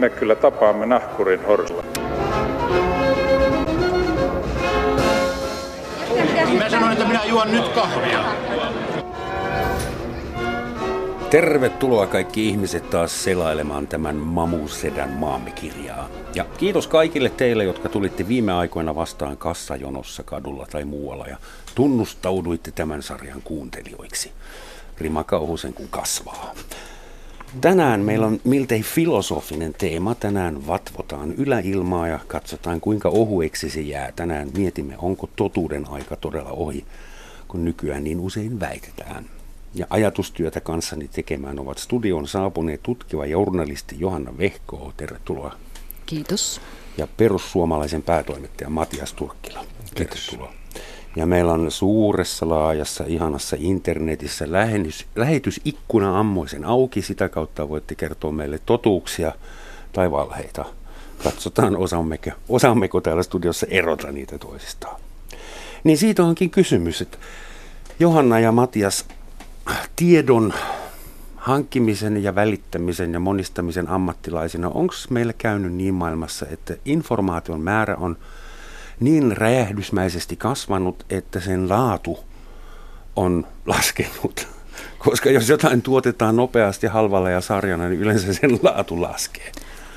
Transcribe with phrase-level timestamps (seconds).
[0.00, 1.84] me kyllä tapaamme nahkurin horsilla.
[6.58, 8.24] Mä sanoin, että minä juon nyt kahvia.
[11.30, 16.08] Tervetuloa kaikki ihmiset taas selailemaan tämän Mamusedän maamme kirjaa.
[16.34, 21.36] Ja kiitos kaikille teille, jotka tulitte viime aikoina vastaan kassajonossa kadulla tai muualla ja
[21.74, 24.32] tunnustauduitte tämän sarjan kuuntelijoiksi.
[24.98, 26.54] Rima Kauhusen kun kasvaa.
[27.60, 30.14] Tänään meillä on miltei filosofinen teema.
[30.14, 34.12] Tänään vatvotaan yläilmaa ja katsotaan kuinka ohueksi se jää.
[34.12, 36.84] Tänään mietimme, onko totuuden aika todella ohi,
[37.48, 39.24] kun nykyään niin usein väitetään.
[39.74, 44.92] Ja ajatustyötä kanssani tekemään ovat studion saapuneet tutkiva journalisti Johanna Vehko.
[44.96, 45.54] Tervetuloa.
[46.06, 46.60] Kiitos.
[46.98, 49.64] Ja perussuomalaisen päätoimittaja Matias Turkkila.
[49.94, 50.59] Tervetuloa.
[51.16, 57.02] Ja meillä on suuressa, laajassa, ihanassa internetissä lähetys, lähetysikkuna ammoisen auki.
[57.02, 59.32] Sitä kautta voitte kertoa meille totuuksia
[59.92, 60.64] tai valheita.
[61.24, 65.00] Katsotaan, osaammeko, osaammeko täällä studiossa erota niitä toisistaan.
[65.84, 67.18] Niin siitä onkin kysymys, että
[68.00, 69.04] Johanna ja Matias,
[69.96, 70.54] tiedon
[71.36, 78.16] hankkimisen ja välittämisen ja monistamisen ammattilaisina, onko meillä käynyt niin maailmassa, että informaation määrä on–
[79.00, 82.18] niin räjähdysmäisesti kasvanut, että sen laatu
[83.16, 84.48] on laskenut.
[85.04, 89.52] Koska jos jotain tuotetaan nopeasti halvalla ja sarjana, niin yleensä sen laatu laskee.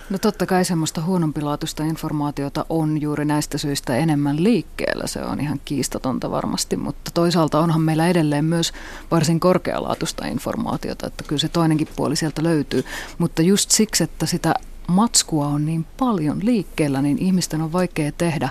[0.10, 5.62] No totta kai semmoista huonompilaatuista informaatiota on juuri näistä syistä enemmän liikkeellä, se on ihan
[5.66, 8.73] kiistatonta varmasti, mutta toisaalta onhan meillä edelleen myös
[9.12, 12.84] varsin korkealaatuista informaatiota, että kyllä se toinenkin puoli sieltä löytyy,
[13.17, 14.54] mutta just siksi, että sitä
[14.88, 18.50] matskua on niin paljon liikkeellä, niin ihmisten on vaikea tehdä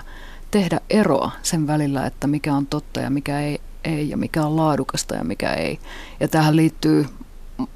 [0.53, 4.57] tehdä eroa sen välillä, että mikä on totta ja mikä ei, ei ja mikä on
[4.57, 5.79] laadukasta ja mikä ei.
[6.19, 7.05] Ja tähän liittyy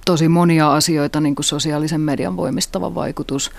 [0.06, 3.52] tosi monia asioita, niin kuin sosiaalisen median voimistava vaikutus,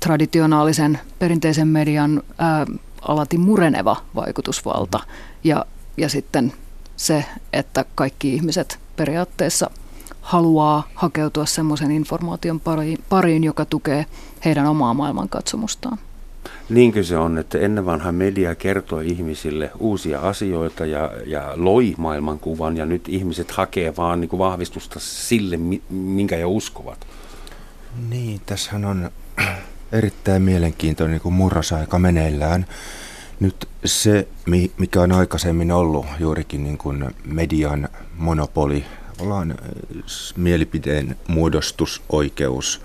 [0.00, 2.66] traditionaalisen perinteisen median ää,
[3.02, 5.00] alati mureneva vaikutusvalta
[5.44, 6.52] ja, ja sitten
[6.96, 9.70] se, että kaikki ihmiset periaatteessa
[10.20, 14.06] haluaa hakeutua semmoisen informaation pariin, pariin, joka tukee
[14.44, 15.98] heidän omaa maailmankatsomustaan.
[16.70, 22.76] Niinkö se on, että ennen vanha media kertoi ihmisille uusia asioita ja, ja loi maailmankuvan
[22.76, 25.56] ja nyt ihmiset hakee vaan niin kuin vahvistusta sille,
[25.90, 27.06] minkä jo uskovat?
[28.08, 29.10] Niin, tässähän on
[29.92, 32.66] erittäin mielenkiintoinen niin kuin murrosaika meneillään.
[33.40, 34.28] Nyt se,
[34.78, 38.84] mikä on aikaisemmin ollut juurikin niin kuin median monopoli,
[39.20, 39.54] ollaan
[40.36, 42.80] mielipideen muodostusoikeus,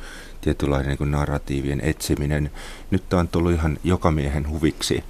[0.45, 2.51] tietynlainen niin narratiivien etsiminen.
[2.91, 5.03] Nyt tämä on tullut ihan jokamiehen huviksi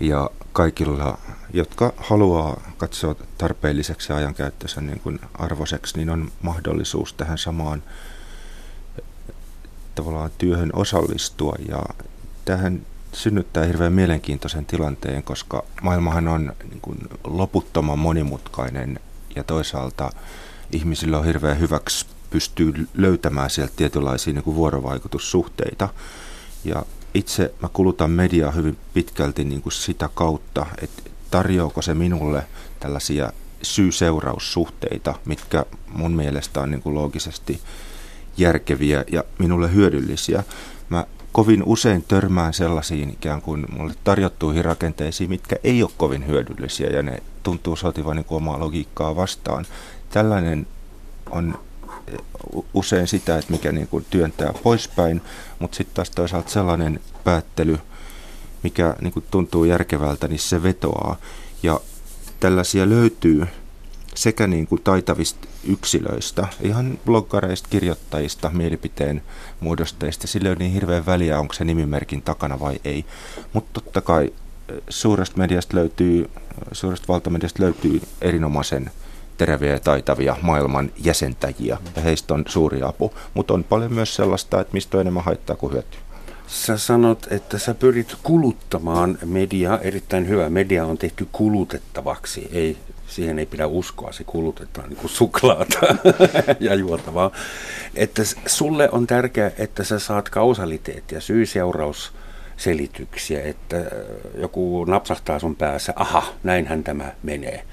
[0.00, 1.18] ja kaikilla,
[1.52, 7.82] jotka haluaa katsoa tarpeelliseksi ja ajankäyttönsä niin kuin arvoiseksi, niin on mahdollisuus tähän samaan
[9.94, 11.82] tavallaan työhön osallistua ja
[12.44, 12.80] tähän
[13.12, 19.00] synnyttää hirveän mielenkiintoisen tilanteen, koska maailmahan on niin kuin loputtoman monimutkainen
[19.36, 20.10] ja toisaalta
[20.72, 25.88] ihmisillä on hirveän hyväksi pystyy löytämään sieltä tietynlaisia niin kuin vuorovaikutussuhteita.
[26.64, 32.46] Ja itse mä kulutan mediaa hyvin pitkälti niin kuin sitä kautta, että tarjoako se minulle
[32.80, 33.32] tällaisia
[33.62, 37.60] syy-seuraussuhteita, mitkä mun mielestä on niin kuin loogisesti
[38.36, 40.44] järkeviä ja minulle hyödyllisiä.
[40.88, 46.90] Mä kovin usein törmään sellaisiin ikään kuin mulle tarjottuihin rakenteisiin, mitkä ei ole kovin hyödyllisiä
[46.90, 49.64] ja ne tuntuu sotivan niin omaa logiikkaa vastaan.
[50.10, 50.66] Tällainen
[51.30, 51.58] on
[52.74, 55.22] usein sitä, että mikä niin kuin työntää poispäin,
[55.58, 57.78] mutta sitten taas toisaalta sellainen päättely,
[58.62, 61.16] mikä niin kuin tuntuu järkevältä, niin se vetoaa.
[61.62, 61.80] Ja
[62.40, 63.46] tällaisia löytyy
[64.14, 69.22] sekä niin kuin taitavista yksilöistä, ihan bloggareista, kirjoittajista, mielipiteen
[69.60, 70.26] muodostajista.
[70.26, 73.04] Sillä on niin hirveän väliä, onko se nimimerkin takana vai ei.
[73.52, 74.32] Mutta totta kai
[74.88, 76.30] suuresta mediasta löytyy,
[76.72, 78.90] suuresta valtamediasta löytyy erinomaisen
[79.40, 83.12] teräviä ja taitavia maailman jäsentäjiä, ja heistä on suuri apu.
[83.34, 86.00] Mutta on paljon myös sellaista, että mistä on enemmän haittaa kuin hyötyä.
[86.46, 89.78] Sä sanot, että sä pyrit kuluttamaan mediaa.
[89.78, 90.50] Erittäin hyvä.
[90.50, 92.48] Media on tehty kulutettavaksi.
[92.52, 92.76] Ei,
[93.06, 94.12] siihen ei pidä uskoa.
[94.12, 95.78] Se kulutetaan niin kuin suklaata
[96.60, 97.30] ja juotavaa.
[97.94, 102.12] Että sulle on tärkeää, että sä saat kausaliteettia, syy-seuraus
[102.56, 103.76] selityksiä, että
[104.34, 107.64] joku napsahtaa sun päässä, aha, näinhän tämä menee.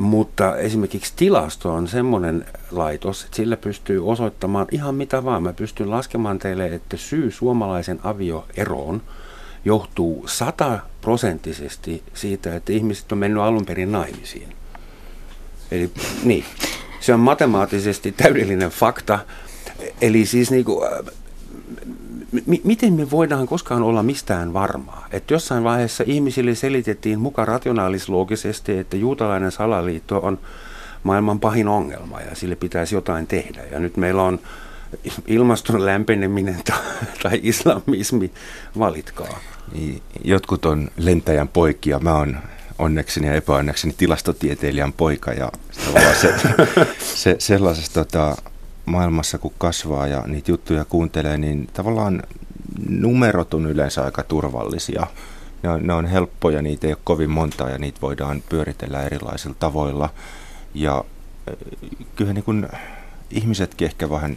[0.00, 5.42] Mutta esimerkiksi tilasto on semmoinen laitos, että sillä pystyy osoittamaan ihan mitä vaan.
[5.42, 9.02] Mä pystyn laskemaan teille, että syy suomalaisen avioeroon
[9.64, 14.48] johtuu sataprosenttisesti siitä, että ihmiset on mennyt alun perin naimisiin.
[15.70, 15.90] Eli
[16.22, 16.44] niin,
[17.00, 19.18] se on matemaattisesti täydellinen fakta.
[20.00, 20.88] Eli siis niin kuin,
[22.32, 25.06] m- miten me voidaan koskaan olla mistään varmaa?
[25.12, 30.38] Että jossain vaiheessa ihmisille selitettiin mukaan rationaalisloogisesti, että juutalainen salaliitto on
[31.02, 33.62] maailman pahin ongelma ja sille pitäisi jotain tehdä.
[33.72, 34.38] Ja nyt meillä on
[35.26, 36.56] ilmaston lämpeneminen
[37.22, 38.30] tai islamismi,
[38.78, 39.38] valitkaa.
[39.72, 42.38] Niin, jotkut on lentäjän poikia, mä oon
[42.78, 45.52] onnekseni ja epäonnekseni tilastotieteilijän poika ja
[46.20, 46.34] se,
[47.14, 48.36] se, sellaisessa tota,
[48.86, 52.22] maailmassa kun kasvaa ja niitä juttuja kuuntelee, niin tavallaan
[52.88, 55.06] numerot on yleensä aika turvallisia.
[55.62, 59.56] Ne on, ne on helppoja, niitä ei ole kovin montaa ja niitä voidaan pyöritellä erilaisilla
[59.58, 60.08] tavoilla.
[60.74, 61.04] Ja
[62.16, 62.68] kyllä niin kun
[63.30, 64.36] ihmisetkin ehkä vähän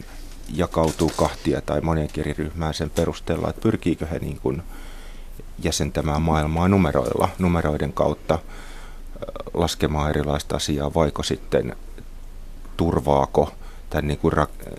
[0.54, 4.62] jakautuu kahtia tai monenkin eri ryhmään sen perusteella, että pyrkiikö he niin kuin
[5.62, 8.38] jäsentämään maailmaa numeroilla, numeroiden kautta
[9.54, 11.76] laskemaan erilaista asiaa, vaiko sitten
[12.76, 13.52] turvaako
[13.94, 14.34] tämän niin kuin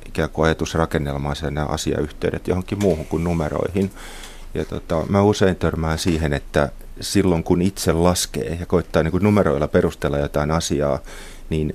[0.05, 3.91] ikään kuin ajatusrakennelmaisen nämä asiayhteydet johonkin muuhun kuin numeroihin.
[4.53, 6.71] Ja tota, mä usein törmään siihen, että
[7.01, 10.99] silloin kun itse laskee ja koittaa niin kuin numeroilla perustella jotain asiaa,
[11.49, 11.73] niin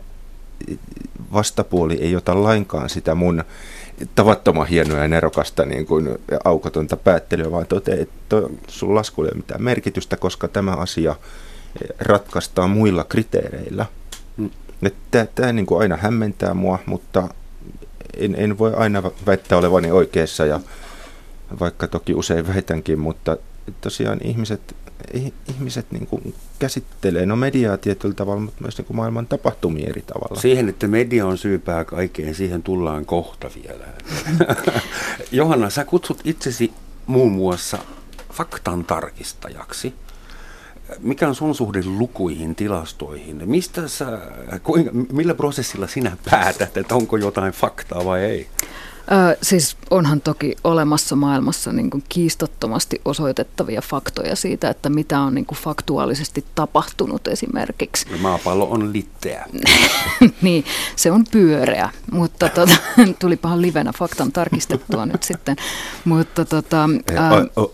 [1.32, 3.44] vastapuoli ei ota lainkaan sitä mun
[4.14, 6.08] tavattoman hienoa ja nerokasta niin kuin
[6.44, 8.36] aukotonta päättelyä, vaan toteaa, että
[8.68, 11.16] sun lasku ei ole mitään merkitystä, koska tämä asia
[12.00, 13.86] ratkaistaan muilla kriteereillä.
[15.34, 17.28] Tämä niin aina hämmentää mua, mutta
[18.16, 20.60] en, en voi aina väittää olevani oikeassa, ja
[21.60, 23.36] vaikka toki usein väitänkin, mutta
[23.80, 24.76] tosiaan ihmiset,
[25.48, 30.02] ihmiset niin kuin käsittelee no mediaa tietyllä tavalla, mutta myös niin kuin maailman tapahtumia eri
[30.02, 30.40] tavalla.
[30.40, 33.84] Siihen, että media on syypää kaikkeen, siihen tullaan kohta vielä.
[35.32, 36.72] Johanna, sä kutsut itsesi
[37.06, 37.78] muun muassa
[38.32, 39.94] faktan tarkistajaksi.
[40.98, 43.42] Mikä on sun suhde lukuihin, tilastoihin?
[43.48, 44.18] Mistä sä,
[44.62, 48.46] kuinka, millä prosessilla sinä päätät, että onko jotain faktaa vai ei?
[49.12, 55.34] Ö, siis onhan toki olemassa maailmassa niin kuin kiistattomasti osoitettavia faktoja siitä, että mitä on
[55.34, 58.06] niin kuin faktuaalisesti tapahtunut esimerkiksi.
[58.20, 59.46] Maapallo on litteä.
[60.42, 60.64] niin,
[60.96, 62.76] se on pyöreä, mutta tota,
[63.20, 65.56] tulipahan livenä faktan tarkistettua nyt sitten.
[66.04, 66.88] Mutta tota,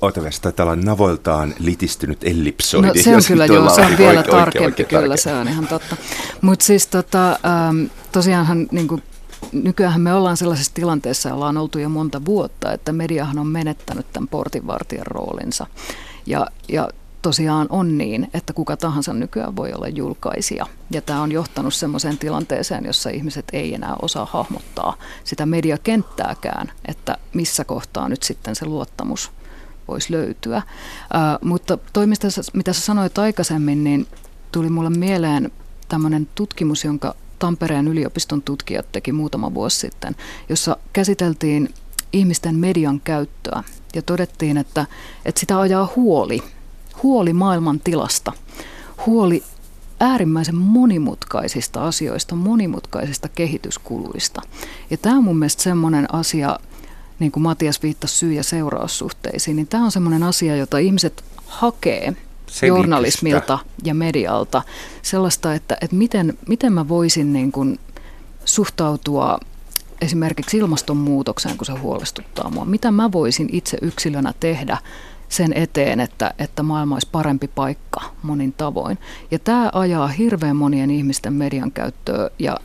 [0.00, 2.87] Ootakas, taitaa olla navoiltaan litistynyt ellipsoidi.
[2.87, 5.97] No, se on kyllä joo, se on vielä tarkempi, kyllä se on ihan totta.
[6.41, 9.03] Mutta siis tota, ähm, tosiaanhan niin kuin
[9.53, 14.06] nykyään me ollaan sellaisessa tilanteessa, jolla on oltu jo monta vuotta, että mediahan on menettänyt
[14.12, 15.67] tämän portinvartijan roolinsa.
[16.27, 16.88] Ja, ja
[17.23, 20.67] tosiaan on niin, että kuka tahansa nykyään voi olla julkaisija.
[20.91, 27.19] Ja tämä on johtanut sellaiseen tilanteeseen, jossa ihmiset ei enää osaa hahmottaa sitä mediakenttääkään, että
[27.35, 29.31] missä kohtaa nyt sitten se luottamus
[29.88, 30.62] voisi löytyä.
[31.12, 34.06] Ää, mutta toimista, mitä sä sanoit aikaisemmin, niin
[34.53, 35.53] tuli mulle mieleen
[35.88, 40.17] tämmöinen tutkimus, jonka Tampereen yliopiston tutkijat teki muutama vuosi sitten,
[40.49, 41.75] jossa käsiteltiin
[42.12, 43.62] ihmisten median käyttöä
[43.94, 44.87] ja todettiin, että,
[45.25, 46.43] että sitä ajaa huoli,
[47.03, 48.33] huoli maailman tilasta,
[49.06, 49.43] huoli
[50.00, 54.43] äärimmäisen monimutkaisista asioista, monimutkaisista kehityskuluista.
[54.91, 56.59] Ja tämä on mun mielestä semmoinen asia,
[57.19, 62.17] niin kuin Matias viittasi syy- ja seuraussuhteisiin, niin tämä on semmoinen asia, jota ihmiset hakee
[62.46, 62.66] selitystä.
[62.66, 64.62] journalismilta ja medialta
[65.02, 67.78] sellaista, että, että miten, miten mä voisin niin kuin
[68.44, 69.38] suhtautua
[70.00, 72.64] esimerkiksi ilmastonmuutokseen, kun se huolestuttaa mua.
[72.64, 74.78] Mitä mä voisin itse yksilönä tehdä
[75.28, 78.99] sen eteen, että, että maailma olisi parempi paikka monin tavoin.
[79.30, 82.56] Ja tämä ajaa hirveän monien ihmisten median käyttöä ja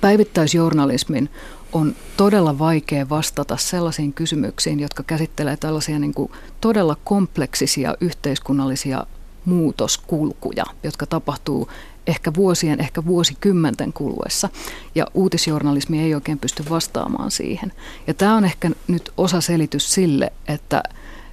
[0.00, 1.30] päivittäisjournalismin
[1.74, 9.06] on todella vaikea vastata sellaisiin kysymyksiin, jotka käsittelee tällaisia niin kuin todella kompleksisia yhteiskunnallisia
[9.44, 11.68] muutoskulkuja, jotka tapahtuu
[12.06, 14.48] ehkä vuosien, ehkä vuosikymmenten kuluessa.
[14.94, 17.72] Ja uutisjournalismi ei oikein pysty vastaamaan siihen.
[18.06, 20.82] Ja tämä on ehkä nyt osa selitys sille, että,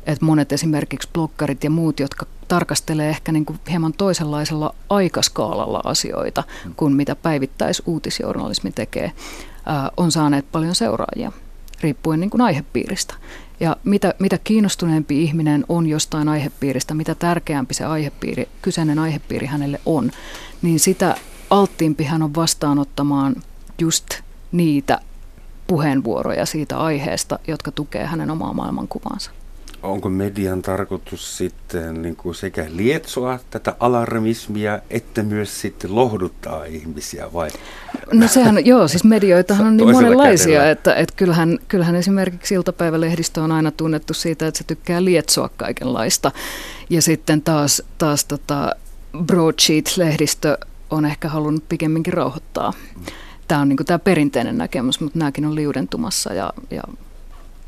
[0.05, 6.43] että monet esimerkiksi blokkarit ja muut, jotka tarkastelee ehkä niin kuin hieman toisenlaisella aikaskaalalla asioita
[6.75, 9.11] kuin mitä päivittäisuutisjournalismi tekee,
[9.97, 11.31] on saaneet paljon seuraajia,
[11.81, 13.13] riippuen niin kuin aihepiiristä.
[13.59, 19.81] Ja mitä, mitä kiinnostuneempi ihminen on jostain aihepiiristä, mitä tärkeämpi se aihepiiri, kyseinen aihepiiri hänelle
[19.85, 20.11] on,
[20.61, 21.15] niin sitä
[21.49, 23.35] alttiimpi hän on vastaanottamaan
[23.79, 24.05] just
[24.51, 24.99] niitä
[25.67, 29.31] puheenvuoroja siitä aiheesta, jotka tukee hänen omaa maailmankuvaansa
[29.83, 37.33] onko median tarkoitus sitten niin kuin sekä lietsoa tätä alarmismia, että myös sitten lohduttaa ihmisiä
[37.33, 37.49] vai?
[38.13, 40.71] No sehän, joo, siis medioitahan on niin monenlaisia, kädellä.
[40.71, 46.31] että, että kyllähän, kyllähän esimerkiksi iltapäivälehdistö on aina tunnettu siitä, että se tykkää lietsoa kaikenlaista.
[46.89, 48.75] Ja sitten taas, taas tota
[49.25, 50.57] broadsheet-lehdistö
[50.89, 52.73] on ehkä halunnut pikemminkin rauhoittaa.
[53.47, 56.83] Tämä on niin kuin tämä perinteinen näkemys, mutta nämäkin on liudentumassa ja, ja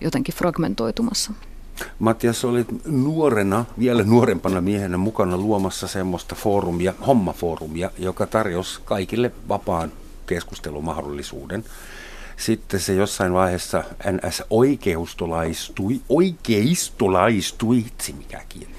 [0.02, 1.32] jotenkin fragmentoitumassa.
[2.00, 9.92] Mattias, olit nuorena, vielä nuorempana miehenä mukana luomassa semmoista foorumia, hommafoorumia, joka tarjosi kaikille vapaan
[10.26, 11.64] keskustelumahdollisuuden.
[12.44, 18.74] Sitten se jossain vaiheessa NS oikeustolaistui, oikeistolaistui, itse mikä kieli.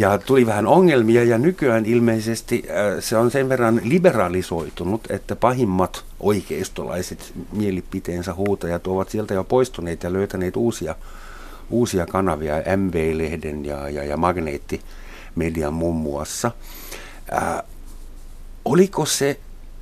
[0.00, 6.04] ja tuli vähän ongelmia ja nykyään ilmeisesti äh, se on sen verran liberalisoitunut, että pahimmat
[6.20, 10.94] oikeistolaiset mielipiteensä huutajat ovat sieltä jo poistuneet ja löytäneet uusia,
[11.70, 16.50] uusia kanavia, MV-lehden ja, ja, ja Magneetti-median muun muassa.
[17.30, 17.62] Ää, äh,
[18.64, 19.40] oliko se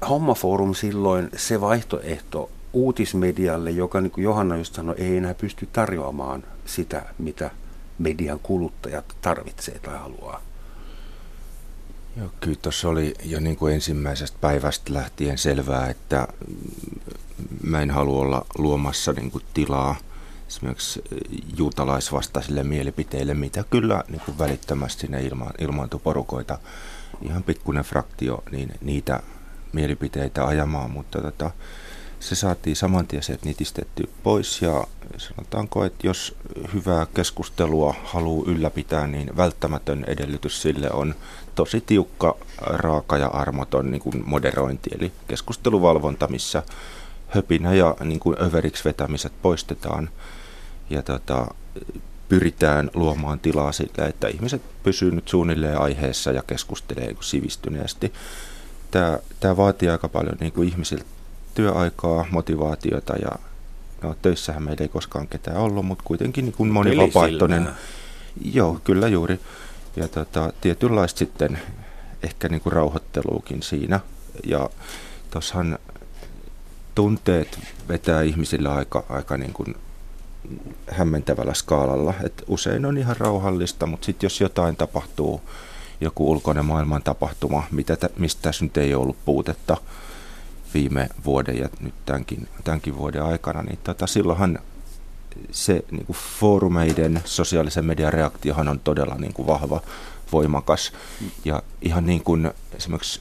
[0.09, 6.45] Hommafoorum silloin se vaihtoehto uutismedialle, joka niin kuin Johanna just sanoi, ei enää pysty tarjoamaan
[6.67, 7.51] sitä, mitä
[7.99, 10.41] median kuluttajat tarvitsee tai haluaa?
[12.17, 16.29] Joo, kyllä tuossa oli jo niin kuin ensimmäisestä päivästä lähtien selvää, että
[17.63, 19.97] mä en halua olla luomassa niin kuin tilaa
[20.49, 21.03] esimerkiksi
[21.57, 26.59] juutalaisvastaisille mielipiteille, mitä kyllä niin kuin välittömästi ne ilma, ilmaantui porukoita.
[27.23, 29.23] Ihan pikkuinen fraktio, niin niitä
[29.73, 31.51] mielipiteitä ajamaan, mutta tota,
[32.21, 34.87] se saatiin saman tien sieltä nitistetty pois ja
[35.17, 36.37] sanotaanko, että jos
[36.75, 41.15] hyvää keskustelua haluaa ylläpitää, niin välttämätön edellytys sille on
[41.55, 46.63] tosi tiukka, raaka ja armoton niin kuin moderointi, eli keskusteluvalvonta, missä
[47.29, 50.11] höpinä ja niin kuin överiksi vetämiset poistetaan
[50.91, 51.47] ja tota,
[52.29, 58.13] pyritään luomaan tilaa sille, että ihmiset pysyvät nyt suunnilleen aiheessa ja keskustelee niin sivistyneesti.
[58.91, 61.05] Tämä, tämä vaatii aika paljon niin kuin ihmisiltä
[61.55, 63.31] työaikaa, motivaatiota ja
[64.03, 67.69] no, töissähän meillä ei koskaan ketään ollut, mutta kuitenkin niin kuin moni vapaaehtoinen.
[68.45, 69.41] Joo, kyllä juuri.
[69.97, 71.59] Ja tota, tietynlaista sitten
[72.23, 74.01] ehkä niin kuin rauhoitteluukin siinä.
[74.47, 74.71] Ja
[75.31, 75.79] tuossahan
[76.95, 79.75] tunteet vetää ihmisille aika, aika niin kuin
[80.91, 82.15] hämmentävällä skaalalla.
[82.25, 85.41] Et usein on ihan rauhallista, mutta sitten jos jotain tapahtuu,
[86.01, 89.77] joku ulkoinen maailman tapahtuma, mitä mistä tässä nyt ei ollut puutetta,
[90.75, 94.59] viime vuoden ja nyt tämänkin, tämänkin vuoden aikana, niin tota, silloinhan
[95.51, 99.81] se niin kuin foorumeiden sosiaalisen median reaktiohan on todella niin kuin vahva,
[100.33, 100.93] voimakas.
[101.45, 103.21] Ja ihan niin kuin esimerkiksi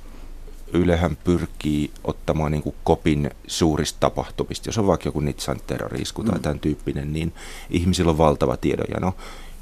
[0.74, 4.70] Ylehän pyrkii ottamaan niin kuin kopin suurista tapahtumista.
[4.70, 6.42] Jos on vaikka joku Nitsan terrorisku tai mm.
[6.42, 7.34] tämän tyyppinen, niin
[7.70, 9.16] ihmisillä on valtava tiedonjano.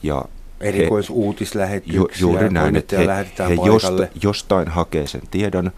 [0.04, 0.26] Ja
[0.62, 3.06] Erikoisuutislähetyksiä, ju, juuri näin, että he,
[3.50, 5.72] he josta, jostain hakee sen tiedon.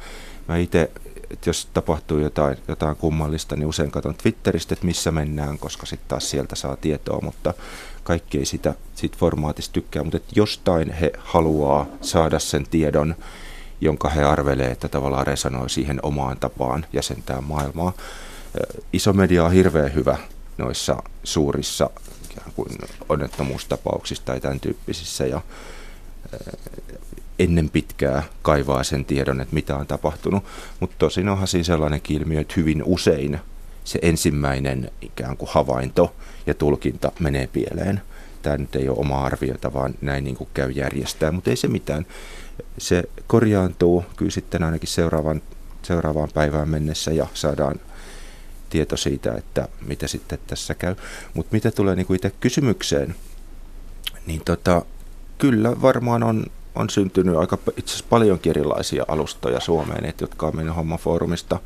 [0.48, 0.92] Mä itse
[1.32, 6.08] että jos tapahtuu jotain, jotain kummallista, niin usein katson Twitteristä, että missä mennään, koska sitten
[6.08, 7.54] taas sieltä saa tietoa, mutta
[8.04, 13.16] kaikki ei sitä siitä formaatista tykkää, mutta että jostain he haluaa saada sen tiedon,
[13.82, 17.94] jonka he arvelee, että tavallaan resonoi siihen omaan tapaan jäsentää maailmaa.
[18.94, 20.18] Iso media on hirveän hyvä
[20.58, 21.90] noissa suurissa
[22.56, 22.70] kuin
[23.10, 25.42] onnettomuustapauksissa tai tämän tyyppisissä ja
[27.40, 30.44] ennen pitkää kaivaa sen tiedon, että mitä on tapahtunut.
[30.80, 33.40] Mutta tosin onhan siinä sellainen ilmiö, että hyvin usein
[33.84, 38.02] se ensimmäinen ikään kuin havainto ja tulkinta menee pieleen.
[38.42, 41.68] Tämä nyt ei ole oma arviota, vaan näin niin kuin käy järjestää, mutta ei se
[41.68, 42.06] mitään.
[42.78, 45.42] Se korjaantuu kyllä sitten ainakin seuraavan,
[45.82, 47.80] seuraavaan päivään mennessä ja saadaan
[48.70, 50.96] tieto siitä, että mitä sitten tässä käy.
[51.34, 53.16] Mutta mitä tulee niin kuin itse kysymykseen,
[54.26, 54.86] niin tota,
[55.38, 56.46] kyllä varmaan on
[56.76, 61.60] on syntynyt aika itse asiassa paljonkin erilaisia alustoja Suomeen, että, jotka on mennyt hommafoorumista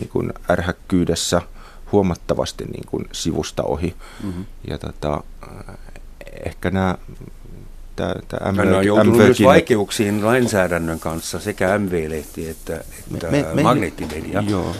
[0.00, 1.42] niin kuin ärhäkkyydessä
[1.92, 3.94] huomattavasti niin kuin sivusta ohi.
[4.22, 4.44] Mm-hmm.
[4.68, 5.22] Ja tota,
[6.44, 6.98] ehkä nämä
[7.96, 12.76] Tämä, tämä MV, no, on joutunut MV, myös vaikeuksiin lainsäädännön kanssa, sekä MV-lehti että,
[13.14, 14.44] että me, me, magneettimedia.
[14.48, 14.76] Joo,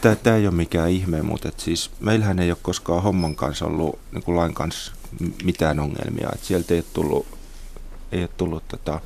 [0.00, 3.66] tämä, tämä ei ole mikään ihme, mutta et siis, meillähän ei ole koskaan homman kanssa
[3.66, 4.92] ollut niin kuin lain kanssa
[5.44, 6.28] mitään ongelmia.
[6.34, 7.26] Et sieltä ei ole tullut
[8.12, 9.00] ei ole tullut tota,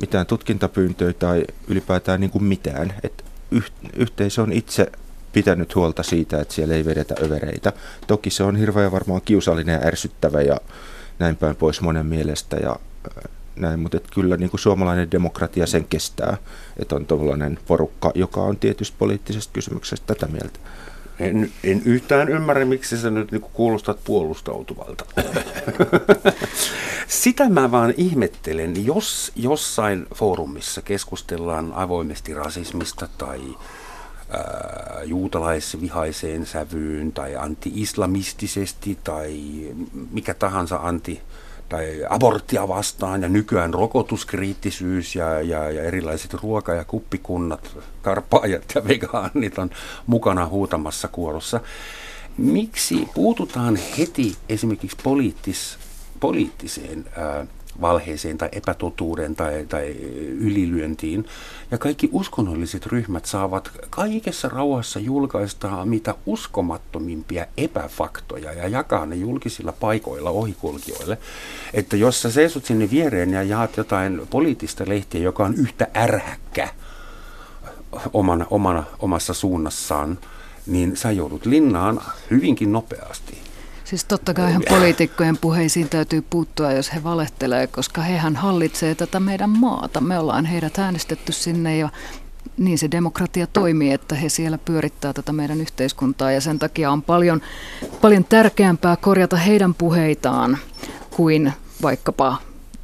[0.00, 2.94] mitään tutkintapyyntöjä tai ylipäätään niin kuin mitään.
[3.02, 3.24] Et
[3.96, 4.92] yhteisö on itse
[5.32, 7.72] pitänyt huolta siitä, että siellä ei vedetä övereitä.
[8.06, 10.56] Toki se on hirveän varmaan kiusallinen ja ärsyttävä ja
[11.20, 15.84] näin päin pois monen mielestä ja äh, näin, mutta kyllä niin kuin suomalainen demokratia sen
[15.84, 16.36] kestää,
[16.76, 20.58] että on tuollainen porukka, joka on tietysti poliittisesta kysymyksestä tätä mieltä.
[21.20, 25.04] En, en yhtään ymmärrä, miksi sä nyt niin kuulostat puolustautuvalta.
[27.08, 33.40] Sitä mä vaan ihmettelen, jos jossain foorumissa keskustellaan avoimesti rasismista tai
[34.30, 39.40] ää, juutalaisvihaiseen sävyyn tai anti-islamistisesti tai
[40.10, 41.20] mikä tahansa anti-
[41.68, 48.84] tai aborttia vastaan ja nykyään rokotuskriittisyys ja, ja, ja erilaiset ruoka- ja kuppikunnat, karpaajat ja
[48.88, 49.70] vegaanit on
[50.06, 51.60] mukana huutamassa kuorossa,
[52.40, 55.78] Miksi puututaan heti esimerkiksi poliittis,
[56.20, 57.46] poliittiseen ää,
[57.80, 59.88] valheeseen tai epätotuuden tai, tai
[60.38, 61.26] ylilyöntiin.
[61.70, 69.72] Ja kaikki uskonnolliset ryhmät saavat kaikessa rauhassa julkaista mitä uskomattomimpia epäfaktoja ja jakaa ne julkisilla
[69.72, 71.18] paikoilla ohikulkijoille.
[71.74, 76.68] Että jos sä seisot sinne viereen ja jaat jotain poliittista lehtiä, joka on yhtä ärhäkkä
[78.12, 80.18] omana, omana, omassa suunnassaan,
[80.66, 83.49] niin sä joudut linnaan hyvinkin nopeasti.
[83.90, 89.20] Siis totta kai ihan poliitikkojen puheisiin täytyy puuttua, jos he valehtelee, koska hehän hallitsee tätä
[89.20, 90.00] meidän maata.
[90.00, 91.88] Me ollaan heidät äänestetty sinne ja
[92.56, 97.02] niin se demokratia toimii, että he siellä pyörittää tätä meidän yhteiskuntaa ja sen takia on
[97.02, 97.40] paljon,
[98.00, 100.58] paljon tärkeämpää korjata heidän puheitaan
[101.10, 102.36] kuin vaikkapa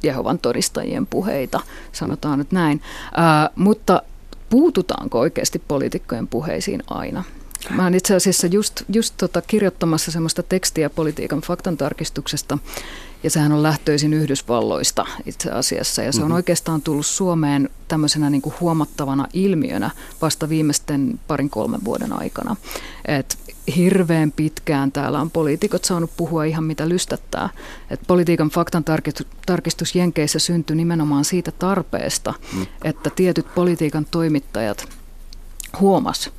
[0.03, 1.59] Jehovan todistajien puheita,
[1.91, 2.81] sanotaan nyt näin.
[3.15, 4.01] Ää, mutta
[4.49, 7.23] puututaanko oikeasti poliitikkojen puheisiin aina?
[7.69, 12.57] Mä oon itse asiassa just, just tota kirjoittamassa semmoista tekstiä politiikan faktantarkistuksesta,
[13.23, 16.35] ja sehän on lähtöisin Yhdysvalloista itse asiassa, ja se on mm-hmm.
[16.35, 22.55] oikeastaan tullut Suomeen tämmöisenä niin kuin huomattavana ilmiönä vasta viimeisten parin kolmen vuoden aikana.
[23.05, 23.37] Et
[23.75, 27.49] hirveän pitkään täällä on poliitikot saanut puhua ihan mitä lystättää.
[27.89, 28.83] Et politiikan faktan
[29.45, 32.65] tarkistus Jenkeissä syntyi nimenomaan siitä tarpeesta, mm.
[32.83, 34.89] että tietyt politiikan toimittajat
[35.79, 36.31] huomas,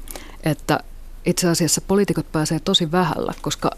[0.45, 0.81] että
[1.29, 3.71] itse asiassa poliitikot pääsee tosi vähällä, koska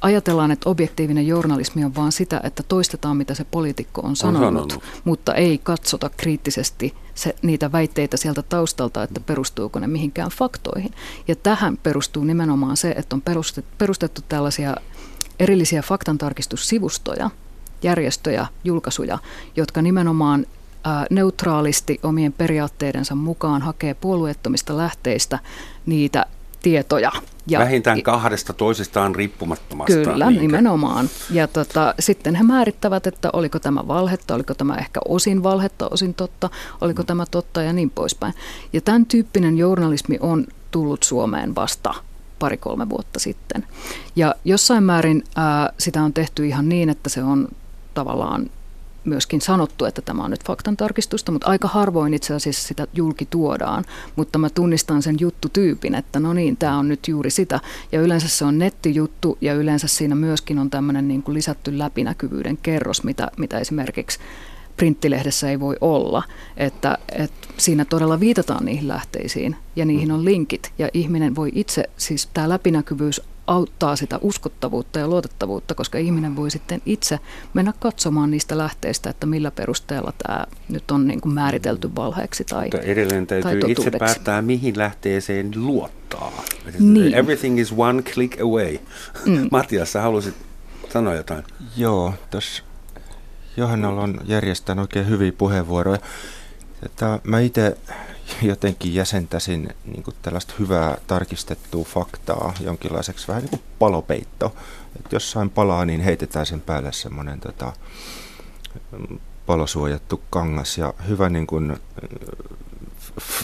[0.00, 4.70] ajatellaan, että objektiivinen journalismi on vain sitä, että toistetaan mitä se poliitikko on sanonut, on
[4.70, 4.84] sanonut.
[5.04, 10.94] mutta ei katsota kriittisesti se, niitä väitteitä sieltä taustalta, että perustuuko ne mihinkään faktoihin.
[11.28, 14.76] Ja tähän perustuu nimenomaan se, että on perustettu, perustettu tällaisia
[15.38, 17.30] erillisiä faktantarkistussivustoja,
[17.82, 19.18] järjestöjä, julkaisuja,
[19.56, 20.46] jotka nimenomaan
[21.10, 25.38] neutraalisti omien periaatteidensa mukaan hakee puolueettomista lähteistä
[25.86, 26.26] niitä
[26.70, 27.12] tietoja.
[27.46, 29.94] Ja, Vähintään kahdesta toisistaan riippumattomasta.
[29.94, 30.40] Kyllä, niinkä.
[30.40, 31.08] nimenomaan.
[31.30, 36.14] Ja tota, sitten he määrittävät, että oliko tämä valhetta, oliko tämä ehkä osin valhetta, osin
[36.14, 36.50] totta,
[36.80, 37.06] oliko mm.
[37.06, 38.34] tämä totta ja niin poispäin.
[38.72, 41.94] Ja tämän tyyppinen journalismi on tullut Suomeen vasta
[42.38, 43.66] pari-kolme vuotta sitten.
[44.16, 47.48] Ja jossain määrin ää, sitä on tehty ihan niin, että se on
[47.94, 48.50] tavallaan
[49.08, 53.84] myöskin sanottu, että tämä on nyt faktantarkistusta, mutta aika harvoin itse asiassa sitä julki tuodaan.
[54.16, 57.60] Mutta mä tunnistan sen juttutyypin, että no niin, tämä on nyt juuri sitä.
[57.92, 62.56] Ja yleensä se on nettijuttu ja yleensä siinä myöskin on tämmöinen niin kuin lisätty läpinäkyvyyden
[62.56, 64.18] kerros, mitä, mitä esimerkiksi
[64.78, 66.22] printtilehdessä ei voi olla,
[66.56, 71.84] että, että siinä todella viitataan niihin lähteisiin ja niihin on linkit ja ihminen voi itse,
[71.96, 77.18] siis tämä läpinäkyvyys auttaa sitä uskottavuutta ja luotettavuutta, koska ihminen voi sitten itse
[77.54, 82.64] mennä katsomaan niistä lähteistä, että millä perusteella tämä nyt on niin kuin määritelty valheeksi tai
[82.64, 86.44] Mutta edelleen täytyy tai itse päättää, mihin lähteeseen luottaa.
[86.78, 87.14] Niin.
[87.14, 88.78] Everything is one click away.
[89.26, 89.48] Mm.
[89.50, 90.34] Matias, sä halusit
[90.88, 91.44] sanoa jotain?
[91.76, 92.62] Joo, tuossa
[93.56, 95.98] Johannalla on järjestänyt oikein hyviä puheenvuoroja.
[96.80, 97.76] Tätä, mä itse
[98.42, 104.56] jotenkin jäsentäisin niin kuin tällaista hyvää tarkistettua faktaa jonkinlaiseksi vähän niin kuin palopeitto.
[104.96, 107.72] Että jossain palaa, niin heitetään sen päälle semmoinen tota,
[109.46, 111.76] palosuojattu kangas ja hyvä niin kuin,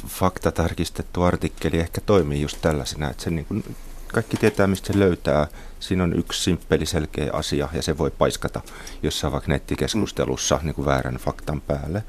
[0.07, 3.77] fakta tarkistettu artikkeli ehkä toimii just tällaisena, että se niin kuin,
[4.15, 5.47] kaikki tietää, mistä se löytää.
[5.81, 8.61] Siinä on yksi simppeli selkeä asia ja se voi paiskata
[9.03, 12.05] jossain vaikka nettikeskustelussa niin kuin väärän faktan päälle.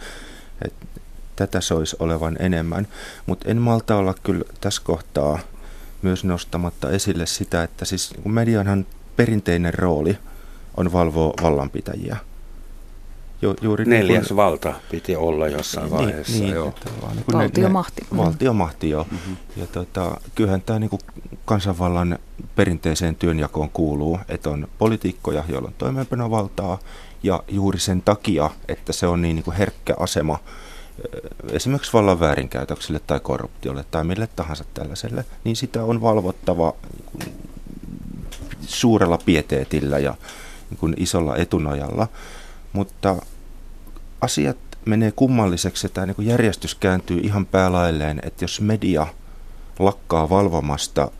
[0.66, 0.74] Et
[1.36, 2.88] tätä soisi olevan enemmän,
[3.26, 5.40] mutta en malta olla kyllä tässä kohtaa
[6.02, 10.18] myös nostamatta esille sitä, että siis medianhan perinteinen rooli
[10.78, 12.18] on valvoa vallanpitäjiä.
[13.42, 16.44] Ju, juuri Neljäs niin valta piti olla jossain niin, vaiheessa.
[16.44, 16.68] Niin, joo.
[16.68, 18.02] Että vaan niin valtiomahti.
[18.12, 19.08] Ne, valtiomahti, joo.
[19.12, 19.38] Mm-hmm.
[19.58, 20.90] Ja tota, kyllähän tämä niin
[21.46, 22.20] kansanvallan
[22.56, 26.80] perinteiseen työnjakoon kuuluu, että on poliitikkoja, joilla on toimeenpanovaltaa,
[27.24, 30.40] ja juuri sen takia, että se on niin, niin kuin herkkä asema
[31.52, 36.74] esimerkiksi vallan väärinkäytökselle tai korruptiolle tai mille tahansa tällaiselle, niin sitä on valvottava
[38.62, 40.16] suurella pieteetillä ja
[40.70, 42.08] niin kuin isolla etunojalla.
[42.74, 43.16] Mutta
[44.22, 49.08] asiat menee kummalliseksi, että niin järjestys kääntyy ihan päälailleen, että jos media
[49.80, 51.12] lakkaa valvomasta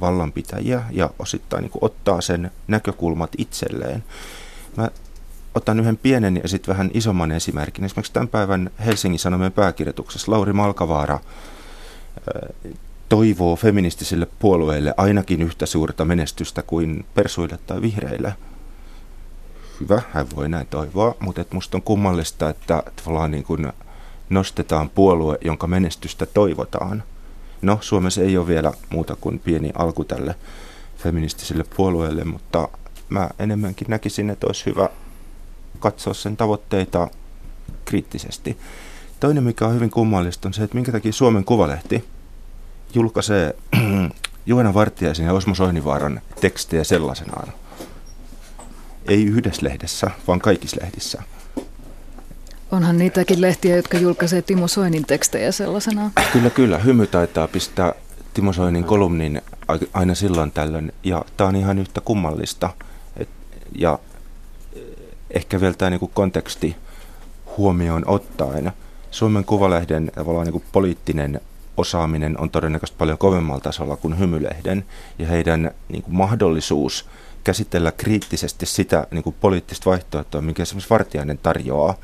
[0.00, 4.04] vallanpitäjiä ja osittain niin ottaa sen näkökulmat itselleen.
[4.76, 4.90] Mä
[5.54, 7.84] otan yhden pienen ja sitten vähän isomman esimerkin.
[7.84, 11.20] Esimerkiksi tämän päivän Helsingin Sanomien pääkirjoituksessa Lauri Malkavaara
[13.08, 18.34] toivoo feministisille puolueille ainakin yhtä suurta menestystä kuin persuille tai vihreille.
[19.80, 23.72] Hyvä, hän voi näin toivoa, mutta et musta on kummallista, että tavallaan niin kuin
[24.30, 27.02] nostetaan puolue, jonka menestystä toivotaan.
[27.62, 30.34] No, Suomessa ei ole vielä muuta kuin pieni alku tälle
[30.96, 32.68] feministiselle puolueelle, mutta
[33.08, 34.88] mä enemmänkin näkisin, että olisi hyvä
[35.78, 37.08] katsoa sen tavoitteita
[37.84, 38.58] kriittisesti.
[39.20, 42.04] Toinen, mikä on hyvin kummallista, on se, että minkä takia Suomen Kuvalehti
[42.94, 43.56] julkaisee
[44.46, 47.52] Juhana Vartiaisen ja Osmo Soininvaaran tekstejä sellaisenaan.
[49.08, 51.22] Ei yhdessä lehdessä, vaan kaikissa lehdissä.
[52.70, 56.10] Onhan niitäkin lehtiä, jotka julkaisee Timo Soinin tekstejä sellaisena.
[56.32, 56.78] Kyllä, kyllä.
[56.78, 57.94] Hymy taitaa pistää
[58.34, 59.42] Timo Soinin kolumnin
[59.92, 60.92] aina silloin tällöin.
[61.04, 62.70] Ja tämä on ihan yhtä kummallista.
[63.16, 63.28] Et,
[63.78, 63.98] ja
[65.34, 66.76] ehkä vielä tämä niinku konteksti
[67.56, 68.72] huomioon ottaen.
[69.10, 71.40] Suomen Kuvalehden tavallaan niinku poliittinen
[71.76, 74.84] osaaminen on todennäköisesti paljon kovemmalla tasolla kuin Hymylehden.
[75.18, 77.08] Ja heidän niinku mahdollisuus
[77.44, 81.94] käsitellä kriittisesti sitä niinku poliittista vaihtoehtoa, minkä esimerkiksi Vartiainen tarjoaa,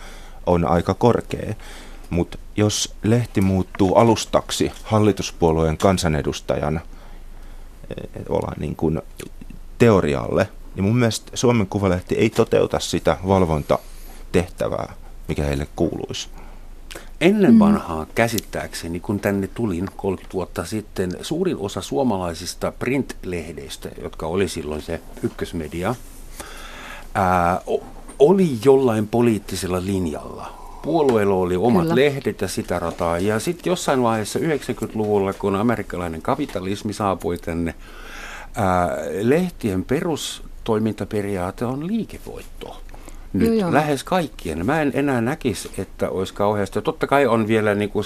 [0.47, 1.55] on aika korkea.
[2.11, 9.03] Mutta jos lehti muuttuu alustaksi hallituspuolueen kansanedustajan eh, olla niin kuin
[9.79, 10.49] teorialle,
[10.81, 14.95] niin mun mielestä Suomen Kuvalehti ei toteuta sitä valvontatehtävää,
[15.29, 16.29] mikä heille kuuluisi.
[17.21, 17.59] Ennen mm.
[17.59, 24.83] vanhaa käsittääkseni, kun tänne tulin 30 vuotta sitten, suurin osa suomalaisista print-lehdeistä, jotka oli silloin
[24.83, 25.95] se ykkösmedia,
[27.15, 27.61] ää,
[28.19, 30.53] oli jollain poliittisella linjalla.
[30.83, 31.97] Puolueella oli omat Kyllä.
[31.97, 33.19] lehdet ja sitä rataa.
[33.19, 37.75] Ja sitten jossain vaiheessa 90-luvulla, kun amerikkalainen kapitalismi saapui tänne,
[38.55, 39.85] ää, lehtien
[40.65, 42.83] perustoimintaperiaate on liikevoitto.
[43.33, 43.73] Nyt joo, joo.
[43.73, 44.67] lähes kaikkien.
[44.67, 46.83] Mä en enää näkisi, että olisi kauheasti.
[46.83, 48.05] Totta kai on vielä niinku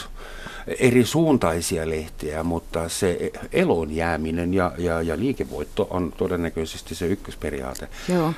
[0.78, 7.88] eri suuntaisia lehtiä, mutta se elon jääminen ja, ja, ja liikevoitto on todennäköisesti se ykkösperiaate.
[8.08, 8.32] Joo.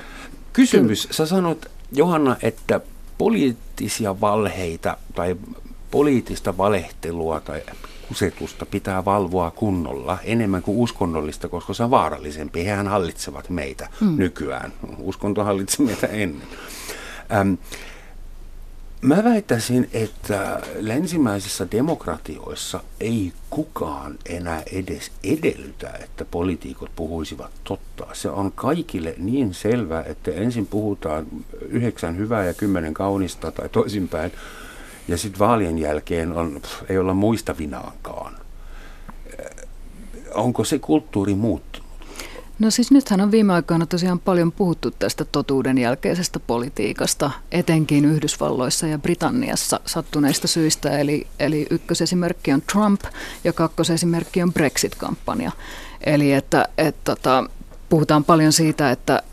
[0.53, 1.07] Kysymys.
[1.11, 2.81] Sä sanoit, Johanna, että
[3.17, 5.35] poliittisia valheita tai
[5.91, 7.61] poliittista valehtelua tai
[8.07, 12.65] kusetusta pitää valvoa kunnolla enemmän kuin uskonnollista, koska se on vaarallisempi.
[12.65, 14.17] Hehän hallitsevat meitä hmm.
[14.17, 14.73] nykyään.
[14.97, 16.47] Uskonto hallitsi meitä ennen.
[17.31, 17.53] Ähm,
[19.01, 28.07] Mä väittäisin, että länsimäisissä demokratioissa ei kukaan enää edes edellytä, että poliitikot puhuisivat totta.
[28.13, 31.27] Se on kaikille niin selvää, että ensin puhutaan
[31.61, 34.31] yhdeksän hyvää ja kymmenen kaunista tai toisinpäin,
[35.07, 38.33] ja sitten vaalien jälkeen on, ei olla muistavinaankaan.
[40.33, 41.87] Onko se kulttuuri muuttunut?
[42.59, 48.87] No siis nythän on viime aikoina tosiaan paljon puhuttu tästä totuuden jälkeisestä politiikasta, etenkin Yhdysvalloissa
[48.87, 50.97] ja Britanniassa sattuneista syistä.
[50.97, 53.01] Eli, eli ykkösesimerkki on Trump
[53.43, 55.51] ja kakkosesimerkki on Brexit-kampanja.
[56.05, 57.43] Eli että, että, että
[57.89, 59.23] puhutaan paljon siitä, että,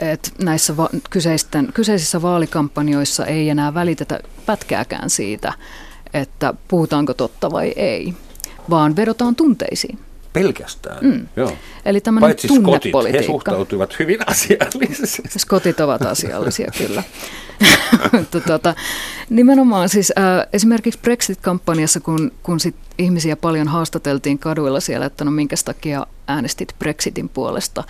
[0.00, 5.52] että näissä va- kyseisten, kyseisissä vaalikampanjoissa ei enää välitetä pätkääkään siitä,
[6.14, 8.14] että puhutaanko totta vai ei,
[8.70, 9.98] vaan vedotaan tunteisiin
[10.32, 10.98] pelkästään.
[11.00, 11.28] Mm.
[11.36, 11.52] Joo.
[11.84, 15.22] Eli tämmöinen Paitsi skotit, he suhtautuivat hyvin asiallisesti.
[15.38, 17.02] Skotit ovat asiallisia, kyllä.
[18.46, 18.74] tuota,
[19.30, 25.30] nimenomaan siis äh, esimerkiksi Brexit-kampanjassa, kun, kun sit ihmisiä paljon haastateltiin kaduilla siellä, että no
[25.30, 27.84] minkä takia äänestit Brexitin puolesta,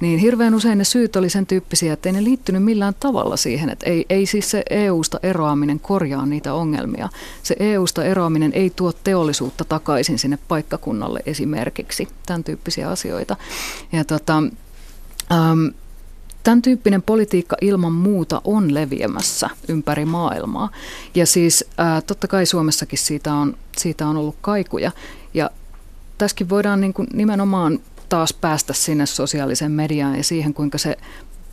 [0.00, 3.70] niin hirveän usein ne syyt oli sen tyyppisiä, että ei ne liittynyt millään tavalla siihen,
[3.70, 7.08] että ei, ei siis se EU-sta eroaminen korjaa niitä ongelmia.
[7.42, 13.36] Se EU-sta eroaminen ei tuo teollisuutta takaisin sinne paikkakunnalle esimerkiksi, tämän tyyppisiä asioita.
[13.92, 14.42] Ja tota,
[15.32, 15.66] ähm,
[16.44, 20.70] Tämän tyyppinen politiikka ilman muuta on leviämässä ympäri maailmaa.
[21.14, 24.90] Ja siis ää, totta kai Suomessakin siitä on, siitä on ollut kaikuja.
[25.34, 25.50] Ja
[26.18, 27.78] tässäkin voidaan niin kuin nimenomaan
[28.08, 30.96] taas päästä sinne sosiaaliseen mediaan ja siihen, kuinka se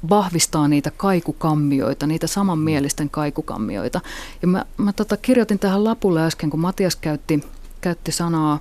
[0.09, 4.01] vahvistaa niitä kaikukammioita, niitä samanmielisten kaikukammioita.
[4.41, 7.43] Ja mä, mä tota, kirjoitin tähän lapulle äsken, kun Matias käytti,
[7.81, 8.59] käytti sanaa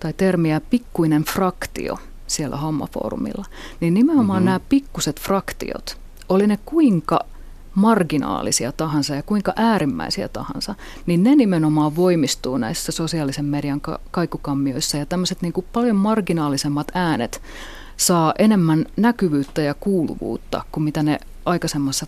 [0.00, 1.98] tai termiä pikkuinen fraktio
[2.28, 3.44] siellä hommafoorumilla,
[3.80, 4.44] niin nimenomaan mm-hmm.
[4.44, 5.96] nämä pikkuset fraktiot,
[6.28, 7.20] oli ne kuinka
[7.74, 10.74] marginaalisia tahansa ja kuinka äärimmäisiä tahansa,
[11.06, 17.42] niin ne nimenomaan voimistuu näissä sosiaalisen median ka- kaikukammioissa ja tämmöiset niin paljon marginaalisemmat äänet
[17.96, 22.06] saa enemmän näkyvyyttä ja kuuluvuutta kuin mitä ne aikaisemmassa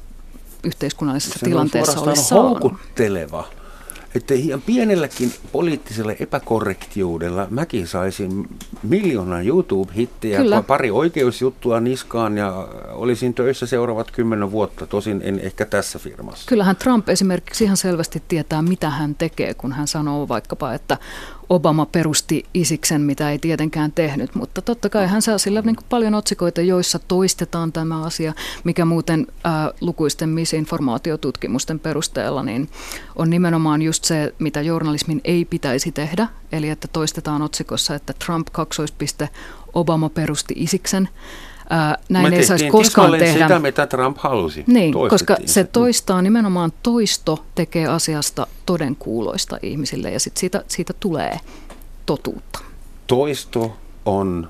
[0.65, 2.63] yhteiskunnallisessa Se tilanteessa olisi saanut.
[2.63, 3.45] houkutteleva
[4.15, 8.49] että ihan pienelläkin poliittisella epäkorrektiudella mäkin saisin
[8.83, 10.63] miljoonan YouTube-hittejä, Kyllä.
[10.63, 16.49] pari oikeusjuttua niskaan ja olisin töissä seuraavat kymmenen vuotta, tosin en ehkä tässä firmassa.
[16.49, 20.99] Kyllähän Trump esimerkiksi ihan selvästi tietää, mitä hän tekee, kun hän sanoo vaikkapa, että
[21.51, 26.15] Obama perusti Isiksen, mitä ei tietenkään tehnyt, mutta totta kai hän saa sillä niin paljon
[26.15, 28.33] otsikoita, joissa toistetaan tämä asia,
[28.65, 32.69] mikä muuten ää, lukuisten misinformaatiotutkimusten perusteella niin
[33.17, 38.49] on nimenomaan just se, mitä journalismin ei pitäisi tehdä, eli että toistetaan otsikossa, että Trump
[38.53, 39.29] kaksoispiste
[39.75, 41.09] Obama perusti Isiksen.
[41.71, 43.45] Ää, näin ei saisi koskaan tehdä.
[43.45, 44.65] sitä, mitä Trump halusi.
[44.67, 51.37] Niin, koska se toistaa, nimenomaan toisto tekee asiasta todenkuuloista ihmisille ja sit siitä, siitä tulee
[52.07, 52.59] totuutta.
[53.07, 54.49] Toisto on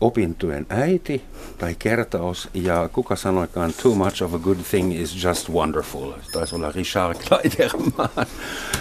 [0.00, 1.22] opintojen äiti
[1.58, 6.12] tai kertaus, ja kuka sanoikaan, too much of a good thing is just wonderful.
[6.32, 8.26] Taisi olla Richard Kleiderman.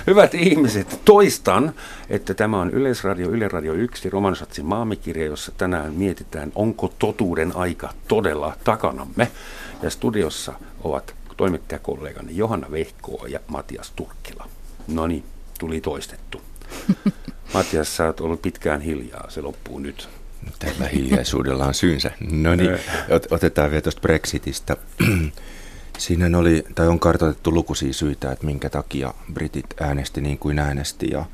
[0.07, 1.73] Hyvät ihmiset, toistan,
[2.09, 7.93] että tämä on Yleisradio, Yle Radio 1, Romansatsin maamikirja, jossa tänään mietitään, onko totuuden aika
[8.07, 9.31] todella takanamme.
[9.81, 10.53] Ja studiossa
[10.83, 14.47] ovat toimittajakollegani Johanna Vehkoa ja Matias Turkkila.
[14.87, 15.23] No niin,
[15.59, 16.41] tuli toistettu.
[17.53, 20.09] Matias, sä oot ollut pitkään hiljaa, se loppuu nyt.
[20.59, 22.11] Tällä hiljaisuudella on syynsä.
[22.31, 22.71] No niin,
[23.31, 24.77] otetaan vielä tuosta Brexitistä.
[25.97, 31.07] Siinä oli, tai on kartoitettu lukuisia syitä, että minkä takia britit äänesti niin kuin äänesti.
[31.11, 31.25] Ja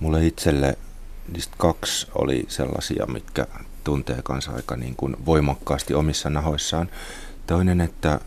[0.00, 0.78] mulle itselle
[1.32, 3.46] niistä kaksi oli sellaisia, mitkä
[3.84, 6.88] tuntee kanssa aika niin kuin voimakkaasti omissa nahoissaan.
[7.46, 8.20] Toinen, että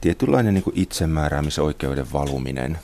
[0.00, 2.78] tietynlainen niin kuin itsemääräämisoikeuden valuminen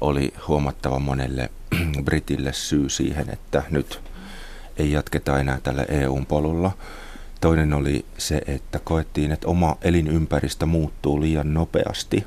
[0.00, 1.50] oli huomattava monelle
[2.04, 4.00] Britille syy siihen, että nyt
[4.76, 6.70] ei jatketa enää tällä EU-polulla.
[7.40, 12.26] Toinen oli se, että koettiin, että oma elinympäristö muuttuu liian nopeasti.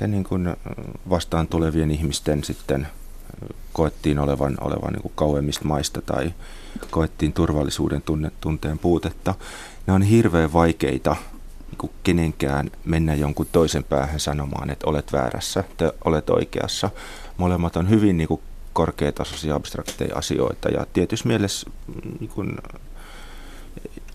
[0.00, 0.56] Ja niin kuin
[1.10, 2.88] vastaan tulevien ihmisten sitten
[3.72, 6.34] koettiin olevan, olevan niin kuin kauemmista maista tai
[6.90, 9.34] koettiin turvallisuuden tunne, tunteen puutetta.
[9.86, 11.16] Nämä on hirveän vaikeita
[11.66, 16.90] niin kuin kenenkään mennä jonkun toisen päähän sanomaan, että olet väärässä, että olet oikeassa.
[17.36, 18.40] Molemmat on hyvin niin kuin
[18.76, 22.56] korkeatasoisia abstrakteja asioita ja tietysti mielessä mm, niin kuin,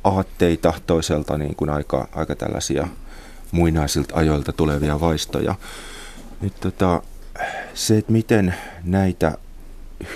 [0.04, 2.88] aatteita toiselta niin kuin aika, aika tällaisia
[3.52, 5.56] muinaisilta ajoilta tulevia vaistoja.
[6.42, 7.04] Nyt tota,
[7.74, 9.38] se, että miten näitä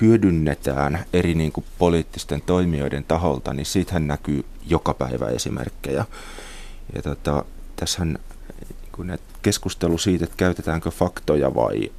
[0.02, 6.06] hyödynnetään eri niin kuin poliittisten toimijoiden taholta, niin siitähän näkyy joka päivä esimerkkejä.
[6.96, 8.20] Ja tota, tässähän
[8.98, 11.92] niin keskustelu siitä, että käytetäänkö faktoja vai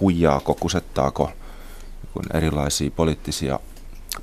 [0.00, 1.32] huijaako, kusettaako
[2.34, 3.60] erilaisia poliittisia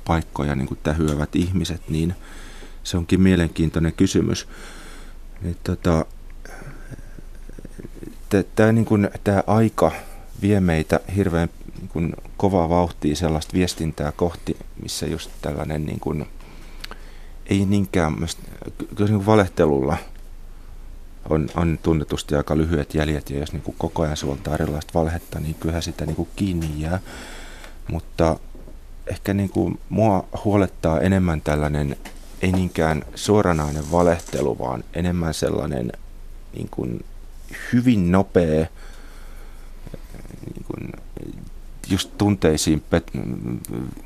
[0.04, 2.14] paikkoja niin kuin tähyävät ihmiset, niin
[2.84, 4.48] se onkin mielenkiintoinen kysymys.
[5.42, 6.04] Niin, tota,
[8.54, 8.86] Tämä niin
[9.46, 9.92] aika
[10.42, 16.26] vie meitä hirveän niin kuin, kovaa vauhtia sellaista viestintää kohti, missä just tällainen niin kuin,
[17.46, 18.14] ei niinkään,
[18.96, 19.96] kyllä niin valehtelulla–
[21.30, 25.40] on, on tunnetusti aika lyhyet jäljet, ja jos niin kuin koko ajan suoltaa erilaista valhetta,
[25.40, 27.00] niin kyllähän sitä niin kuin kiinni jää.
[27.90, 28.36] Mutta
[29.06, 31.96] ehkä niin kuin mua huolettaa enemmän tällainen,
[32.42, 35.92] ei niinkään suoranainen valehtelu, vaan enemmän sellainen
[36.54, 37.04] niin kuin
[37.72, 38.66] hyvin nopea,
[40.46, 40.92] niin kuin
[41.88, 42.82] just tunteisiin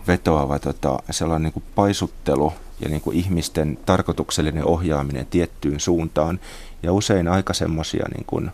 [0.07, 6.41] vetoava tota, sellainen niin kuin paisuttelu ja niin kuin ihmisten tarkoituksellinen ohjaaminen tiettyyn suuntaan,
[6.83, 8.51] ja usein aika semmoisia niin kuin,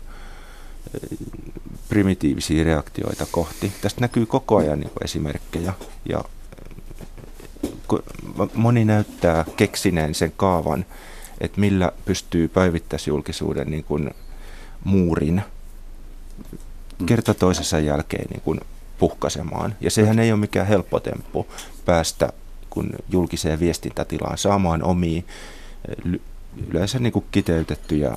[1.89, 3.71] primitiivisiä reaktioita kohti.
[3.81, 5.73] Tästä näkyy koko ajan niin kuin esimerkkejä
[6.09, 6.23] ja
[8.53, 10.85] moni näyttää keksineen sen kaavan,
[11.41, 14.11] että millä pystyy päivittäisjulkisuuden niin kuin
[14.83, 15.41] muurin
[17.05, 18.59] kerta toisessa jälkeen niin kuin
[18.99, 19.75] puhkaisemaan.
[19.81, 21.47] Ja sehän ei ole mikään helppo temppu
[21.85, 22.33] päästä
[22.69, 25.21] kun julkiseen viestintätilaan saamaan omia
[26.69, 28.15] yleensä niin kuin kiteytettyjä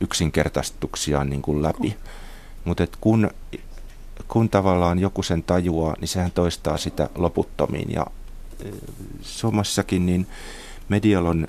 [0.00, 1.96] yksinkertaistuksia niin kuin läpi.
[2.64, 3.30] Mutta kun,
[4.28, 7.92] kun tavallaan joku sen tajuaa, niin sehän toistaa sitä loputtomiin.
[7.92, 8.06] Ja
[8.64, 8.68] e,
[9.20, 10.26] Suomessakin niin
[10.88, 11.48] medialla on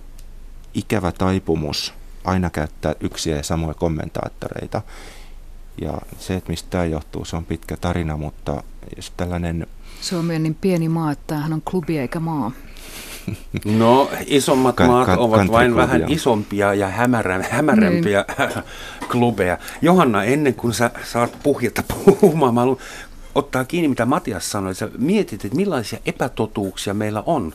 [0.74, 4.82] ikävä taipumus aina käyttää yksiä ja samoja kommentaattoreita.
[5.82, 8.64] Ja se, että mistä tämä johtuu, se on pitkä tarina, mutta
[8.96, 9.68] jos tällainen...
[10.02, 12.52] Suomi on niin pieni maa, että tämähän on klubi eikä maa.
[13.80, 18.64] No, isommat maat kan, ovat vain vähän isompia ja hämärä, hämärämpiä niin.
[19.12, 19.58] klubeja.
[19.82, 22.78] Johanna, ennen kuin sä saat puhjetta puhumaan, mä haluan
[23.36, 24.76] ottaa kiinni, mitä Matias sanoi.
[24.76, 27.54] Sä mietit, että millaisia epätotuuksia meillä on.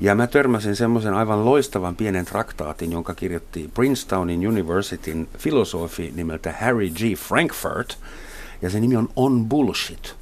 [0.00, 6.90] Ja mä törmäsin semmoisen aivan loistavan pienen traktaatin, jonka kirjoitti Princetownin Universityn filosofi nimeltä Harry
[6.90, 7.16] G.
[7.16, 7.98] Frankfurt.
[8.62, 10.19] Ja se nimi on On Bullshit.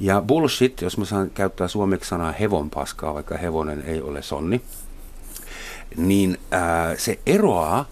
[0.00, 4.60] Ja bullshit, jos mä saan käyttää suomeksi sanaa hevonpaskaa, vaikka hevonen ei ole sonni,
[5.96, 7.88] niin ää, se eroaa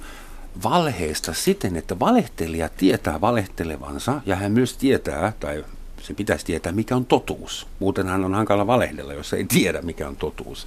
[0.63, 5.65] valheesta siten, että valehtelija tietää valehtelevansa ja hän myös tietää, tai
[6.03, 7.67] se pitäisi tietää, mikä on totuus.
[7.79, 10.67] Muuten hän on hankala valehdella, jos ei tiedä, mikä on totuus.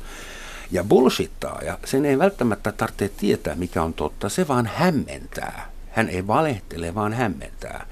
[0.72, 5.72] Ja bullshittaa, ja sen ei välttämättä tarvitse tietää, mikä on totta, se vaan hämmentää.
[5.92, 7.86] Hän ei valehtele, vaan hämmentää.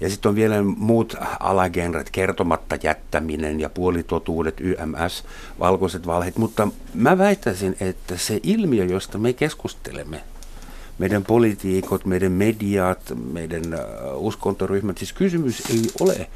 [0.00, 5.24] Ja sitten on vielä muut alagenret, kertomatta jättäminen ja puolitotuudet, YMS,
[5.58, 6.36] valkoiset valheet.
[6.36, 10.22] Mutta mä väittäisin, että se ilmiö, josta me keskustelemme,
[10.98, 13.62] meidän politiikot, meidän mediat, meidän
[14.14, 16.30] uskontoryhmät, siis kysymys ei ole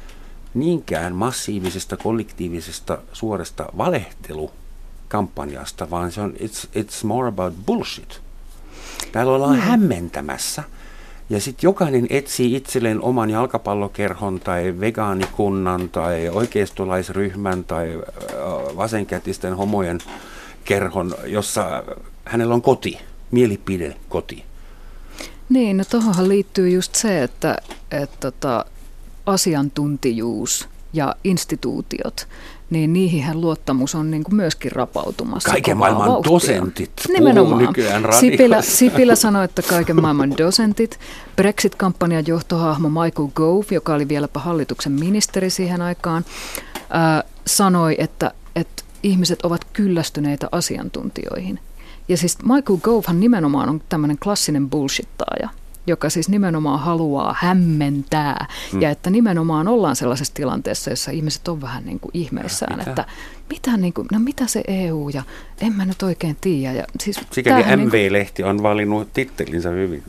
[0.53, 8.21] niinkään massiivisesta, kollektiivisesta, suorasta valehtelukampanjasta, vaan se on, it's, it's more about bullshit.
[9.11, 9.61] Täällä ollaan mm.
[9.61, 10.63] hämmentämässä.
[11.29, 18.01] Ja sitten jokainen etsii itselleen oman jalkapallokerhon tai vegaanikunnan tai oikeistolaisryhmän tai
[18.77, 19.99] vasenkätisten homojen
[20.65, 21.83] kerhon, jossa
[22.25, 22.97] hänellä on koti,
[23.31, 24.43] mielipide koti.
[25.49, 27.57] Niin, no tuohonhan liittyy just se, että,
[27.91, 28.65] että tota,
[29.25, 32.27] asiantuntijuus ja instituutiot,
[32.69, 35.49] niin niihin luottamus on niin kuin myöskin rapautumassa.
[35.49, 36.31] Kaiken maailman vauhtia.
[36.31, 37.61] dosentit Nimenomaan.
[37.65, 40.99] nykyään Sipilä, Sipilä sanoi, että kaiken maailman dosentit.
[41.35, 46.25] Brexit-kampanjan johtohahmo Michael Gove, joka oli vieläpä hallituksen ministeri siihen aikaan,
[46.89, 51.59] ää, sanoi, että, että ihmiset ovat kyllästyneitä asiantuntijoihin.
[52.07, 55.49] Ja siis Michael Govehan nimenomaan on tämmöinen klassinen bullshittaaja
[55.87, 58.47] joka siis nimenomaan haluaa hämmentää.
[58.71, 58.81] Hmm.
[58.81, 62.89] Ja että nimenomaan ollaan sellaisessa tilanteessa, jossa ihmiset on vähän niin kuin ihmeissään, mitä?
[62.89, 63.05] että
[63.49, 65.23] mitä, niin kuin, no mitä se EU ja
[65.61, 66.73] en mä nyt oikein tiedä.
[66.73, 70.03] Ja siis Sikäli MV-lehti niin kuin, on valinnut tittelinsä hyvin.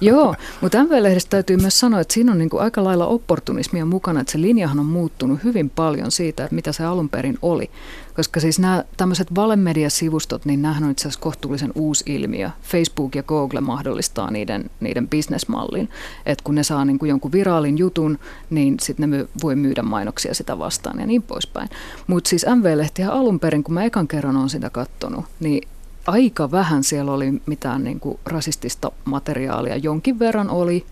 [0.00, 4.20] Joo, mutta MV-lehdestä täytyy myös sanoa, että siinä on niin kuin aika lailla opportunismia mukana,
[4.20, 7.70] että se linjahan on muuttunut hyvin paljon siitä, että mitä se alun perin oli.
[8.16, 12.50] Koska siis nämä tämmöiset valemediasivustot, niin nämähän on itse asiassa kohtuullisen uusi ilmiö.
[12.62, 15.88] Facebook ja Google mahdollistaa niiden, niiden bisnesmallin,
[16.26, 18.18] että kun ne saa niin kuin jonkun viraalin jutun,
[18.50, 21.68] niin sitten ne voi myydä mainoksia sitä vastaan ja niin poispäin.
[22.06, 25.68] Mutta siis MV-lehtiä alun perin, kun mä ekan kerran olen sitä katsonut, niin
[26.06, 29.76] aika vähän siellä oli mitään niin kuin rasistista materiaalia.
[29.76, 30.86] Jonkin verran oli,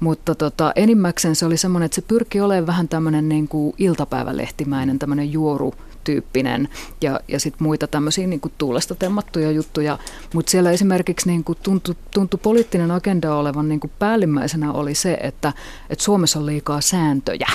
[0.00, 4.98] mutta tota, enimmäkseen se oli semmoinen, että se pyrki olemaan vähän tämmöinen niin kuin iltapäivälehtimäinen,
[4.98, 6.68] tämmöinen juoru tyyppinen
[7.00, 9.98] ja, ja sitten muita tämmöisiä niin kuin tuulesta temmattuja juttuja.
[10.34, 15.18] Mutta siellä esimerkiksi niin kuin tuntui, tuntui poliittinen agenda olevan niin kuin päällimmäisenä oli se,
[15.20, 15.52] että,
[15.90, 17.48] että Suomessa on liikaa sääntöjä.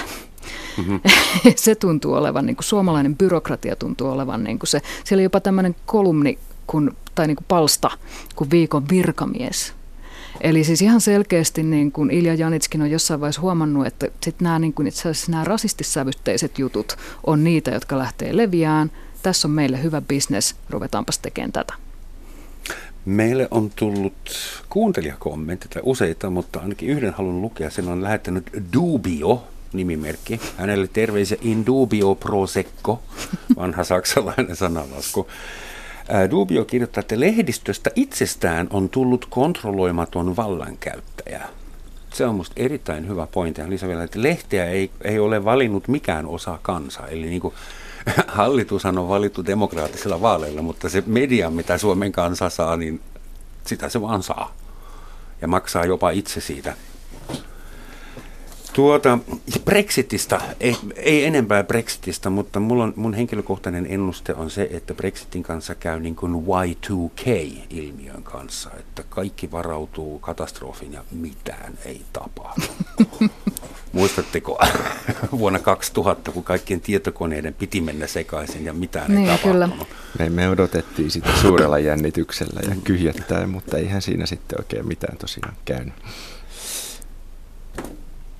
[0.80, 1.00] Mm-hmm.
[1.56, 4.82] se tuntuu olevan, niin kuin suomalainen byrokratia tuntuu olevan niin kuin se.
[5.04, 7.92] Siellä jopa tämmöinen kolumni kun, tai niin kuin palsta
[8.36, 9.74] kuin viikon virkamies.
[10.42, 14.60] Eli siis ihan selkeästi niin kuin Ilja Janitskin on jossain vaiheessa huomannut, että sit nämä,
[14.60, 16.96] niin kuin itse asiassa nämä rasistissävytteiset jutut
[17.28, 18.92] on niitä, jotka lähtee leviään.
[19.24, 21.74] Tässä on meille hyvä bisnes, ruvetaanpas tekemään tätä.
[23.06, 24.14] Meille on tullut
[24.70, 27.70] kuuntelijakommentteja useita, mutta ainakin yhden haluan lukea.
[27.70, 30.42] Sen on lähettänyt Dubio, nimimerkki.
[30.58, 33.02] Hänelle terveisiä in dubio pro secco,
[33.56, 35.28] vanha saksalainen sanalasku.
[36.32, 41.48] Dubio kirjoittaa, että lehdistöstä itsestään on tullut kontrolloimaton vallankäyttäjä.
[42.14, 43.62] Se on minusta erittäin hyvä pointti.
[43.62, 47.08] Hän vielä, että lehteä ei, ei ole valinnut mikään osa kansaa.
[47.08, 47.54] Eli niin kuin,
[48.28, 53.02] hallitushan on valittu demokraattisilla vaaleilla, mutta se media, mitä Suomen kansa saa, niin
[53.66, 54.54] sitä se vaan saa.
[55.42, 56.74] Ja maksaa jopa itse siitä
[58.80, 59.20] Tuota,
[59.66, 65.44] Brexitistä, ei, ei enempää Brexitistä, mutta mulla on, mun henkilökohtainen ennuste on se, että Brexitin
[65.44, 72.66] kanssa käy niin kuin Y2K-ilmiön kanssa, että kaikki varautuu katastrofin ja mitään ei tapahdu.
[73.94, 74.60] Muistatteko
[75.40, 79.88] vuonna 2000, kun kaikkien tietokoneiden piti mennä sekaisin ja mitään niin, ei tapahtunut?
[79.88, 80.30] Kyllä.
[80.30, 85.56] Me, me odotettiin sitä suurella jännityksellä ja kyhjättäen, mutta eihän siinä sitten oikein mitään tosiaan
[85.66, 85.94] käynyt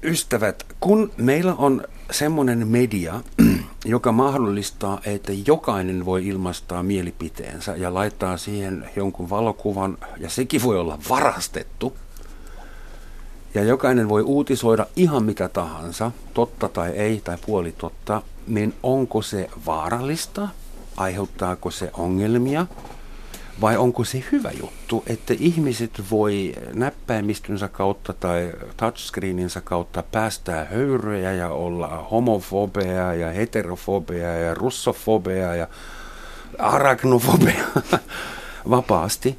[0.10, 3.22] ystävät, kun meillä on semmoinen media,
[3.86, 10.80] joka mahdollistaa, että jokainen voi ilmaistaa mielipiteensä ja laittaa siihen jonkun valokuvan, ja sekin voi
[10.80, 11.98] olla varastettu,
[13.54, 19.22] ja jokainen voi uutisoida ihan mitä tahansa, totta tai ei tai puoli totta, niin onko
[19.22, 20.48] se vaarallista?
[20.98, 22.68] Aiheuttaako se ongelmia?
[23.62, 31.34] Vai onko se hyvä juttu, että ihmiset voi näppäimistönsä kautta tai touchscreeninsa kautta päästää höyryjä
[31.34, 35.68] ja olla homofobia ja heterofobia ja russofobia ja
[36.60, 37.64] arachnofobia
[38.70, 39.38] vapaasti,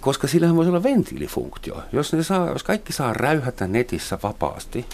[0.00, 1.82] koska sillähän voisi olla ventiilifunktio.
[1.92, 4.86] Jos, ne saa, jos kaikki saa räyhätä netissä vapaasti,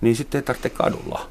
[0.00, 1.26] niin sitten ei tarvitse kadulla.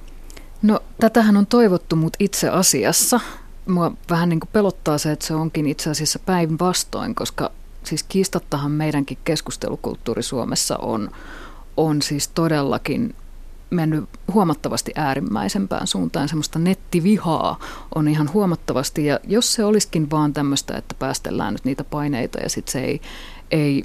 [0.61, 3.19] No tätähän on toivottu, mutta itse asiassa
[3.67, 7.51] mua vähän niin kuin pelottaa se, että se onkin itse asiassa päinvastoin, koska
[7.83, 11.11] siis kiistattahan meidänkin keskustelukulttuuri Suomessa on,
[11.77, 13.15] on siis todellakin
[13.69, 16.29] mennyt huomattavasti äärimmäisempään suuntaan.
[16.29, 17.59] Semmoista nettivihaa
[17.95, 19.05] on ihan huomattavasti.
[19.05, 23.01] Ja jos se olisikin vaan tämmöistä, että päästellään nyt niitä paineita ja sitten se ei,
[23.51, 23.83] ei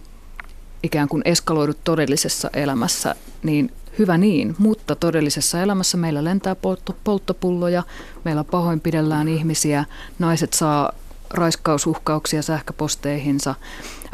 [0.83, 7.83] ikään kuin eskaloidu todellisessa elämässä, niin hyvä niin, mutta todellisessa elämässä meillä lentää poltto, polttopulloja,
[8.25, 9.85] meillä pahoinpidellään ihmisiä,
[10.19, 10.93] naiset saa
[11.31, 13.55] raiskausuhkauksia sähköposteihinsa.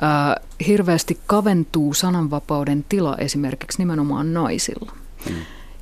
[0.01, 4.93] Ää, hirveästi kaventuu sananvapauden tila esimerkiksi nimenomaan naisilla,
[5.31, 5.35] mm.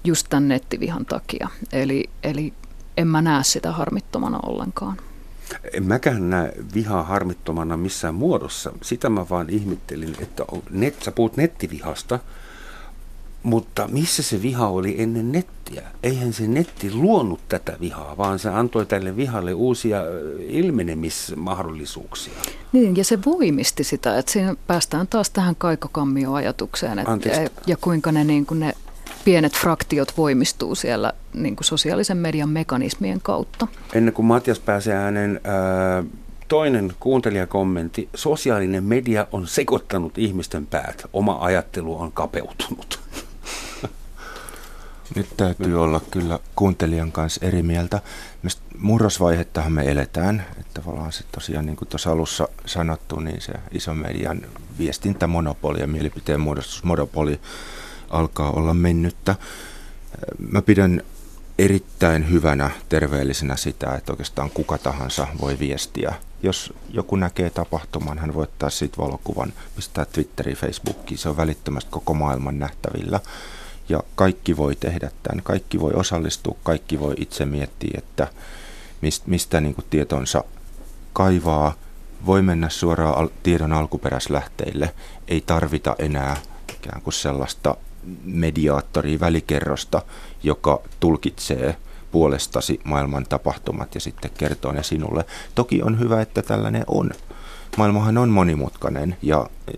[0.04, 1.48] just tämän nettivihan takia.
[1.72, 2.52] Eli, eli
[2.96, 4.96] en mä näe sitä harmittomana ollenkaan.
[5.72, 8.72] En mäkään näe vihaa harmittomana missään muodossa.
[8.82, 12.18] Sitä mä vaan ihmettelin, että net, sä puhut nettivihasta,
[13.42, 15.82] mutta missä se viha oli ennen nettiä?
[16.02, 20.00] Eihän se netti luonut tätä vihaa, vaan se antoi tälle vihalle uusia
[20.48, 22.34] ilmenemismahdollisuuksia.
[22.72, 28.12] Niin, ja se voimisti sitä, että siinä päästään taas tähän kaikokammio-ajatukseen, että, ja, ja kuinka
[28.12, 28.74] ne, niin kuin ne
[29.24, 33.66] pienet fraktiot voimistuu siellä niin kuin sosiaalisen median mekanismien kautta.
[33.94, 36.04] Ennen kuin Matias pääsee ääneen, ää,
[36.48, 38.08] toinen kuuntelijakommentti.
[38.14, 41.06] Sosiaalinen media on sekoittanut ihmisten päät.
[41.12, 43.00] Oma ajattelu on kapeutunut.
[45.16, 48.00] Nyt täytyy olla kyllä kuuntelijan kanssa eri mieltä.
[48.78, 50.46] Murrosvaihettahan me eletään.
[50.60, 54.42] Että tavallaan se tosiaan, niin kuin tuossa alussa sanottu, niin se iso median
[54.78, 57.40] viestintämonopoli ja mielipiteen muodostusmonopoli
[58.10, 59.34] alkaa olla mennyttä.
[60.50, 61.02] Mä pidän
[61.58, 66.14] erittäin hyvänä, terveellisenä sitä, että oikeastaan kuka tahansa voi viestiä.
[66.42, 71.90] Jos joku näkee tapahtuman, hän voi ottaa siitä valokuvan, pistää Twitteriin, Facebookiin, se on välittömästi
[71.90, 73.20] koko maailman nähtävillä.
[73.92, 78.28] Ja kaikki voi tehdä tämän, kaikki voi osallistua, kaikki voi itse miettiä, että
[79.00, 80.44] mistä, mistä niin kuin tietonsa
[81.12, 81.74] kaivaa.
[82.26, 84.94] Voi mennä suoraan tiedon alkuperäislähteille,
[85.28, 86.36] ei tarvita enää
[86.74, 87.76] ikään kuin sellaista
[88.24, 90.02] mediaattoria, välikerrosta,
[90.42, 91.76] joka tulkitsee
[92.12, 95.24] puolestasi maailman tapahtumat ja sitten kertoo ne sinulle.
[95.54, 97.10] Toki on hyvä, että tällainen on.
[97.76, 99.72] Maailmahan on monimutkainen ja e,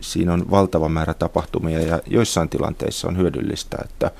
[0.00, 4.10] siinä on valtava määrä tapahtumia ja joissain tilanteissa on hyödyllistä, että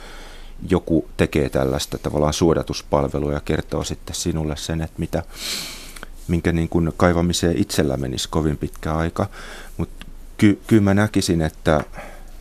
[0.69, 5.23] joku tekee tällaista tavallaan suodatuspalvelua ja kertoo sitten sinulle sen, että mitä,
[6.29, 9.27] minkä niin kuin kaivamiseen itsellä menisi kovin pitkä aika.
[9.77, 10.07] Mutta
[10.37, 11.85] ky- kyllä mä näkisin, että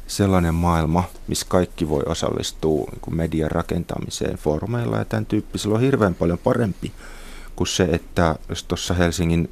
[0.07, 6.15] sellainen maailma, missä kaikki voi osallistua niin median rakentamiseen foorumeilla ja tämän tyyppisellä on hirveän
[6.15, 6.91] paljon parempi
[7.55, 9.49] kuin se, että jos tuossa Helsingin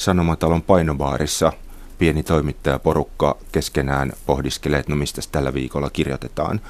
[0.00, 1.52] Sanomatalon painobaarissa
[1.98, 6.60] pieni toimittajaporukka keskenään pohdiskelee, että no mistä tällä viikolla kirjoitetaan.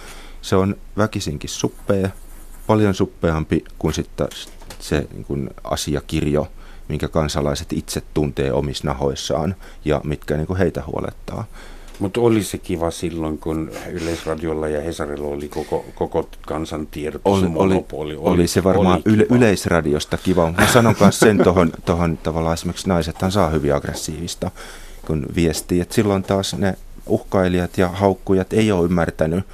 [0.43, 2.09] Se on väkisinkin suppea,
[2.67, 4.29] paljon suppeampi kuin sitten
[4.79, 6.49] se niin kuin asiakirjo,
[6.89, 9.55] minkä kansalaiset itse tuntee omissa nahoissaan
[9.85, 11.45] ja mitkä niin kuin heitä huolettaa.
[12.01, 17.49] Mutta oli se kiva silloin, kun Yleisradiolla ja Hesarilla oli koko, koko kansan tiedot, oli,
[17.49, 18.17] monopoli.
[18.17, 20.53] Oli, oli se varmaan oli yle, Yleisradiosta kiva.
[20.53, 24.51] Mä sanon myös sen tuohon, tohon, tavallaan esimerkiksi naisethan saa hyvin aggressiivista,
[25.07, 25.81] kun viestii.
[25.81, 26.75] Et silloin taas ne
[27.07, 29.45] uhkailijat ja haukkujat ei ole ymmärtänyt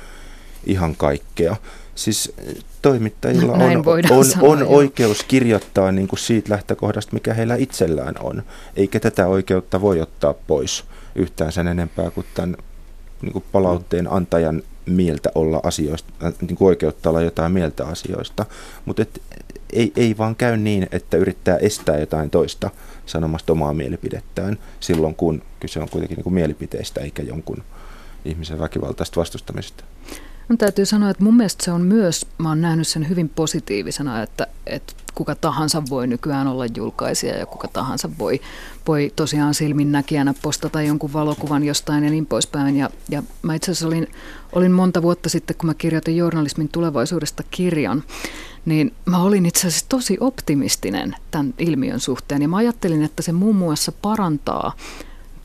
[0.66, 1.56] ihan kaikkea.
[1.94, 7.56] Siis eh, toimittajilla on, on, sanoa, on oikeus kirjoittaa niin kuin siitä lähtökohdasta, mikä heillä
[7.56, 8.42] itsellään on,
[8.76, 10.84] eikä tätä oikeutta voi ottaa pois
[11.16, 12.56] yhtään sen enempää kuin tämän
[13.22, 18.46] niin kuin palautteen antajan mieltä olla asioista, äh, niin kuin oikeutta olla jotain mieltä asioista.
[18.84, 19.04] Mutta
[19.72, 22.70] ei, ei vaan käy niin, että yrittää estää jotain toista
[23.06, 27.62] sanomasta omaa mielipidettään silloin, kun kyse on kuitenkin niin kuin mielipiteistä eikä jonkun
[28.24, 29.84] ihmisen väkivaltaista vastustamista.
[30.48, 34.22] Mun täytyy sanoa, että mun mielestä se on myös, mä oon nähnyt sen hyvin positiivisena,
[34.22, 38.40] että, että kuka tahansa voi nykyään olla julkaisija ja kuka tahansa voi,
[38.88, 42.76] voi tosiaan silminnäkijänä postata jonkun valokuvan jostain ja niin poispäin.
[42.76, 44.08] Ja, ja mä itse asiassa olin,
[44.52, 48.02] olin monta vuotta sitten, kun mä kirjoitin journalismin tulevaisuudesta kirjan,
[48.64, 53.32] niin mä olin itse asiassa tosi optimistinen tämän ilmiön suhteen ja mä ajattelin, että se
[53.32, 54.72] muun muassa parantaa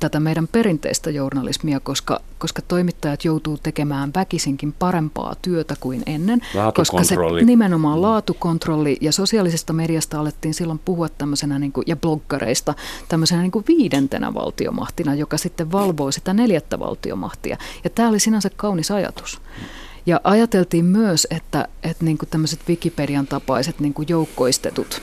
[0.02, 6.42] tätä meidän perinteistä journalismia, koska, koska toimittajat joutuu tekemään väkisinkin parempaa työtä kuin ennen.
[6.76, 12.74] Koska se nimenomaan laatukontrolli ja sosiaalisesta mediasta alettiin silloin puhua tämmöisenä, niin kuin, ja bloggareista,
[13.10, 17.58] tämmöisenä niin kuin viidentenä valtiomahtina, joka sitten valvoi sitä neljättä valtiomahtia.
[17.84, 19.42] Ja tämä oli sinänsä kaunis ajatus.
[20.06, 25.02] Ja ajateltiin myös, että, että niin kuin tämmöiset Wikipedian tapaiset niin kuin joukkoistetut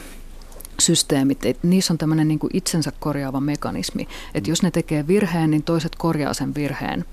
[0.80, 5.62] systeemit, että niissä on tämmöinen niin itsensä korjaava mekanismi, että jos ne tekee virheen, niin
[5.62, 7.04] toiset korjaa sen virheen.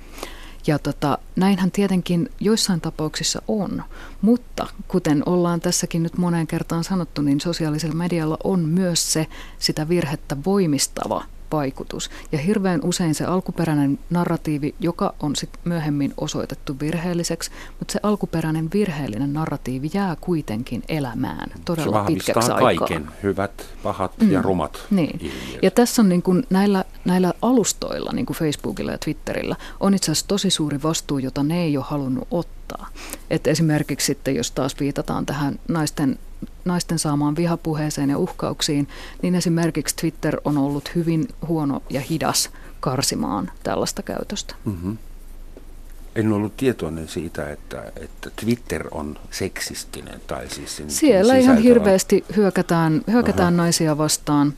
[0.67, 3.83] Ja tota, näinhän tietenkin joissain tapauksissa on,
[4.21, 9.27] mutta kuten ollaan tässäkin nyt moneen kertaan sanottu, niin sosiaalisella medialla on myös se
[9.59, 11.23] sitä virhettä voimistava
[11.55, 12.09] vaikutus.
[12.31, 18.69] Ja hirveän usein se alkuperäinen narratiivi, joka on sit myöhemmin osoitettu virheelliseksi, mutta se alkuperäinen
[18.73, 22.87] virheellinen narratiivi jää kuitenkin elämään todella se pitkäksi aikaa.
[22.87, 24.31] kaiken, hyvät, pahat mm.
[24.31, 25.19] ja rumat niin.
[25.21, 25.63] Ilmiöt.
[25.63, 30.11] Ja tässä on niin kuin näillä, näillä alustoilla, niin kuin Facebookilla ja Twitterillä, on itse
[30.11, 32.87] asiassa tosi suuri vastuu, jota ne ei ole halunnut ottaa.
[33.29, 36.19] Et esimerkiksi sitten, jos taas viitataan tähän naisten,
[36.65, 38.87] naisten saamaan vihapuheeseen ja uhkauksiin,
[39.21, 44.55] niin esimerkiksi Twitter on ollut hyvin huono ja hidas karsimaan tällaista käytöstä.
[44.65, 44.97] Mm-hmm.
[46.15, 50.21] En ollut tietoinen siitä, että, että Twitter on seksistinen.
[50.27, 54.53] Tai siis sen Siellä ihan hirveästi hyökätään, hyökätään naisia vastaan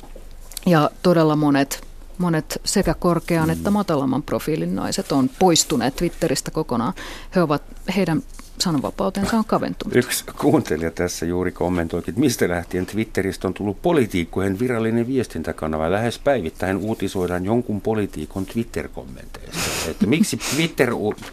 [0.66, 3.54] ja todella monet, monet sekä korkean mm.
[3.54, 6.94] että matalamman profiilin naiset on poistuneet Twitteristä kokonaan.
[7.36, 7.64] He ovat,
[7.96, 8.24] heidän
[8.60, 9.96] sananvapautensa on kaventunut.
[9.96, 15.92] Yksi kuuntelija tässä juuri kommentoikin, että mistä lähtien Twitteristä on tullut poliitikkojen virallinen viestintäkanava.
[15.92, 19.90] Lähes päivittäin uutisoidaan jonkun poliitikon Twitter-kommenteista.
[19.92, 20.90] Että miksi Twitter,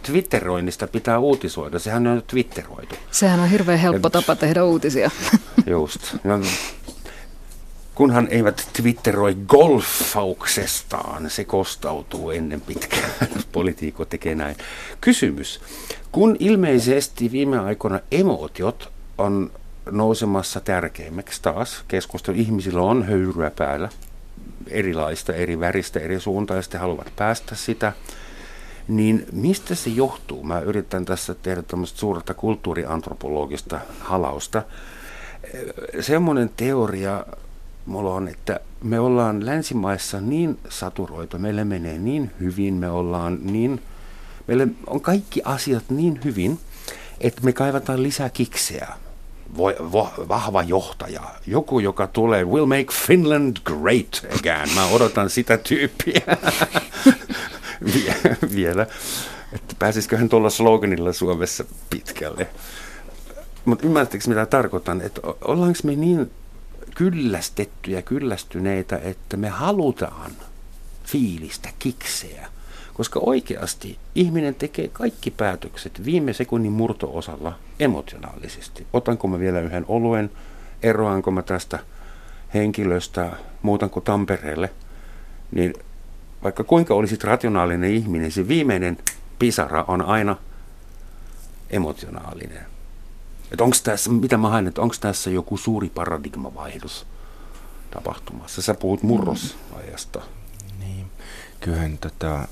[0.07, 1.79] Twitteroinnista pitää uutisoida?
[1.79, 2.95] Sehän on Twitteroitu.
[3.11, 5.11] Sehän on hirveän helppo tapa tehdä uutisia.
[5.67, 6.01] Just.
[6.25, 6.41] No,
[7.95, 14.57] kunhan eivät twitteroi golfauksestaan, se kostautuu ennen pitkään, jos politiikko tekee näin.
[15.01, 15.61] Kysymys.
[16.13, 19.51] Kun ilmeisesti viime aikoina emootiot on
[19.91, 23.89] nousemassa tärkeimmäksi taas, keskustelu ihmisillä on höyryä päällä,
[24.69, 27.93] erilaista, eri väristä, eri suuntaista, haluavat päästä sitä,
[28.89, 30.43] niin mistä se johtuu?
[30.43, 34.63] Mä yritän tässä tehdä tämmöistä suurta kulttuuriantropologista halausta.
[36.01, 37.25] Semmoinen teoria
[37.87, 43.83] mulla on, että me ollaan länsimaissa niin saturoitu, meille menee niin hyvin, me ollaan niin,
[44.47, 46.59] meille on kaikki asiat niin hyvin,
[47.21, 48.89] että me kaivataan lisää kikseä.
[49.57, 54.75] Voi, vo, vahva johtaja, joku, joka tulee, will make Finland great again.
[54.75, 56.23] Mä odotan sitä tyyppiä
[58.55, 58.87] vielä,
[59.53, 62.47] että pääsisikö hän tuolla sloganilla Suomessa pitkälle.
[63.65, 66.31] Mutta ymmärrättekö mitä tarkoitan, että ollaanko me niin
[66.95, 70.31] kyllästettyjä, kyllästyneitä, että me halutaan
[71.05, 72.49] fiilistä, kikseä.
[72.95, 78.87] Koska oikeasti ihminen tekee kaikki päätökset viime sekunnin murtoosalla emotionaalisesti.
[78.93, 80.31] Otanko mä vielä yhden oluen,
[80.83, 81.79] eroanko mä tästä
[82.55, 83.31] henkilöstä,
[83.63, 84.71] muutanko Tampereelle,
[85.53, 85.75] niin
[86.43, 88.99] vaikka kuinka olisit rationaalinen ihminen, se viimeinen
[89.39, 90.37] pisara on aina
[91.71, 92.74] emotionaalinen.
[93.53, 97.07] Että onko tässä, mitä mä haen, että onko tässä joku suuri paradigmavaihdos
[97.91, 98.63] tapahtumassa?
[98.63, 100.23] Sä puhut murrosajasta.
[100.79, 101.07] Niin,
[101.61, 102.49] kyllähän tota,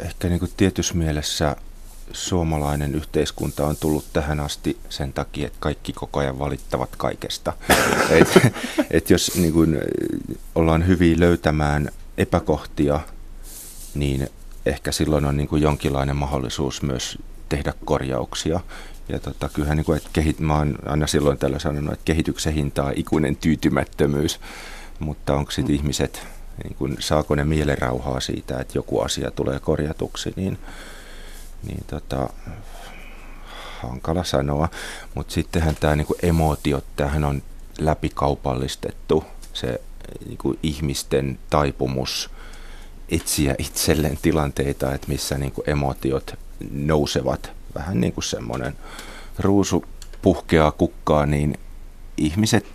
[0.00, 1.56] ehkä niin kuin tietyssä mielessä
[2.12, 7.52] suomalainen yhteiskunta on tullut tähän asti sen takia, että kaikki koko ajan valittavat kaikesta.
[8.10, 8.52] et,
[8.90, 9.80] et jos niin kuin,
[10.54, 13.00] ollaan hyvin löytämään epäkohtia,
[13.94, 14.28] niin
[14.66, 17.18] ehkä silloin on niin kuin jonkinlainen mahdollisuus myös
[17.48, 18.60] tehdä korjauksia.
[19.08, 22.54] Ja tota, kyllähän niin kuin, että kehit, mä oon aina silloin tällä sanonut, että kehityksen
[22.54, 24.40] hinta on ikuinen tyytymättömyys,
[24.98, 25.78] mutta onko sitten mm.
[25.78, 26.26] ihmiset,
[26.64, 30.58] niin kuin, saako ne mielenrauhaa siitä, että joku asia tulee korjatuksi, niin,
[31.66, 32.28] niin tota,
[33.82, 34.68] hankala sanoa.
[35.14, 37.42] Mutta sittenhän tämä niin emootiot, tähän on
[37.78, 39.80] läpikaupallistettu se
[40.26, 42.30] niin kuin ihmisten taipumus
[43.08, 46.34] etsiä itselleen tilanteita, että missä niin kuin emotiot
[46.70, 48.74] nousevat vähän niin kuin semmoinen
[49.38, 49.84] ruusu
[50.22, 51.58] puhkeaa kukkaa, niin
[52.16, 52.66] ihmiset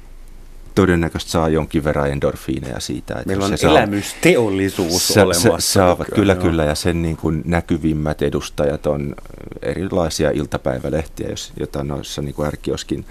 [0.75, 3.13] todennäköisesti saa jonkin verran endorfiineja siitä.
[3.13, 5.59] Että Meillä on se elämysteollisuus saa, olemassa.
[5.59, 6.41] Se, saavat, kyllä, joo.
[6.41, 9.15] kyllä, ja sen niin kuin näkyvimmät edustajat on
[9.61, 13.05] erilaisia iltapäivälehtiä, jos, jota noissa niin kuin ärkioskin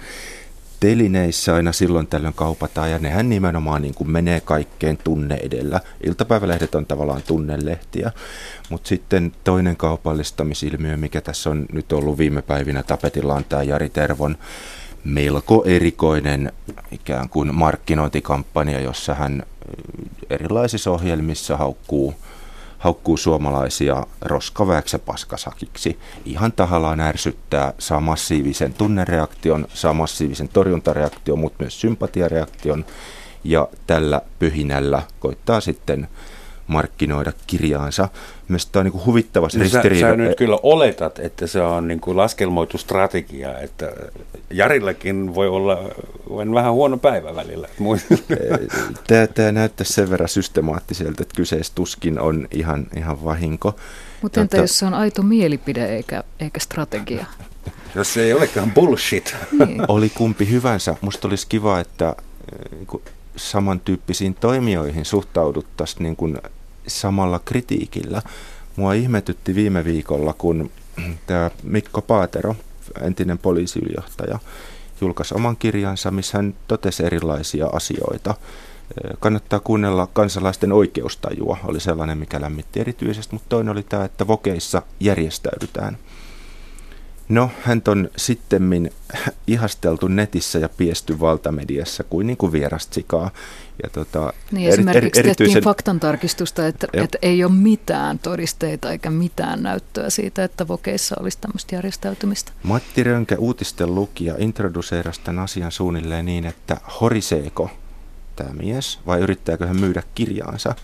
[0.79, 5.81] telineissä aina silloin tällöin kaupataan ja nehän nimenomaan niin kuin menee kaikkeen tunne edellä.
[6.03, 8.11] Iltapäivälehdet on tavallaan tunnelehtiä,
[8.69, 13.89] mutta sitten toinen kaupallistamisilmiö, mikä tässä on nyt ollut viime päivinä tapetilla, on tämä Jari
[13.89, 14.37] Tervon
[15.03, 16.51] melko erikoinen
[16.91, 19.43] ikään kuin markkinointikampanja, jossa hän
[20.29, 22.13] erilaisissa ohjelmissa haukkuu–
[22.79, 25.99] haukkuu suomalaisia roskaväeksi paskasakiksi.
[26.25, 32.85] Ihan tahallaan ärsyttää, saa massiivisen tunnereaktion, saa massiivisen torjuntareaktion, mutta myös sympatiareaktion.
[33.43, 36.07] Ja tällä pyhinällä koittaa sitten
[36.69, 38.09] markkinoida kirjaansa.
[38.47, 40.07] Mielestäni tämä on niin huvittava no ristiriita.
[40.07, 43.91] Sä, sä nyt kyllä oletat, että se on niin kuin laskelmoitu strategia, että
[44.49, 45.79] Jarillakin voi olla
[46.53, 47.67] vähän huono päivä välillä.
[49.07, 53.75] Tämä, tämä näyttää sen verran systemaattiselta, että kyseessä tuskin on ihan, ihan vahinko.
[54.21, 57.25] Mutta entä jos se on aito mielipide eikä, eikä strategia?
[57.95, 59.35] jos se ei olekaan bullshit.
[59.65, 59.81] Niin.
[59.91, 60.95] Oli kumpi hyvänsä.
[61.01, 62.15] Musta olisi kiva, että
[62.71, 63.01] niin
[63.35, 66.37] samantyyppisiin toimijoihin suhtauduttaisiin niin kuin
[66.89, 68.21] samalla kritiikillä.
[68.75, 70.71] Mua ihmetytti viime viikolla, kun
[71.27, 72.55] tämä Mikko Paatero,
[73.01, 74.39] entinen poliisiylijohtaja,
[75.01, 78.35] julkaisi oman kirjansa, missä hän totesi erilaisia asioita.
[79.19, 84.81] Kannattaa kuunnella kansalaisten oikeustajua, oli sellainen, mikä lämmitti erityisesti, mutta toinen oli tämä, että vokeissa
[84.99, 85.97] järjestäydytään.
[87.29, 88.91] No, hän on sittemmin
[89.47, 93.31] ihasteltu netissä ja piesty valtamediassa kuin, niin kuin vierastikaa.
[93.83, 95.53] Ja tota, niin esimerkiksi eri, erityisen...
[95.53, 101.37] tehtiin faktantarkistusta, että, että ei ole mitään todisteita eikä mitään näyttöä siitä, että vokeissa olisi
[101.41, 102.51] tämmöistä järjestäytymistä.
[102.63, 107.69] Matti Rönkä uutisten lukija introduseerasi tämän asian suunnilleen niin, että horiseeko
[108.35, 110.75] tämä mies vai yrittääkö hän myydä kirjaansa.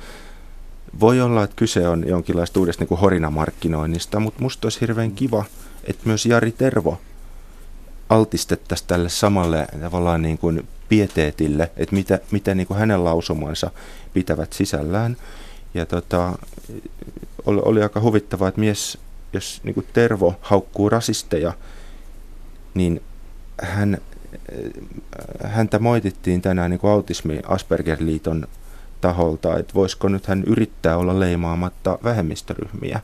[1.00, 5.46] Voi olla, että kyse on jonkinlaista uudesta niin kuin horinamarkkinoinnista, mutta musta olisi hirveän kiva,
[5.86, 7.02] että myös Jari Tervo
[8.10, 13.72] altistettaisiin tälle samalle tavallaan niin kuin pieteetille, että mitä, mitä niin kuin hänen lausumansa
[14.14, 15.18] pitävät sisällään.
[15.74, 16.34] Ja tota,
[17.46, 18.98] oli, oli aika huvittavaa, että mies,
[19.34, 21.54] jos niin kuin Tervo haukkuu rasisteja,
[22.74, 23.02] niin
[23.62, 23.98] hän,
[25.44, 28.48] häntä moitittiin tänään niin kuin autismi Asperger-liiton
[29.02, 33.00] taholta, että voisiko nyt hän yrittää olla leimaamatta vähemmistöryhmiä.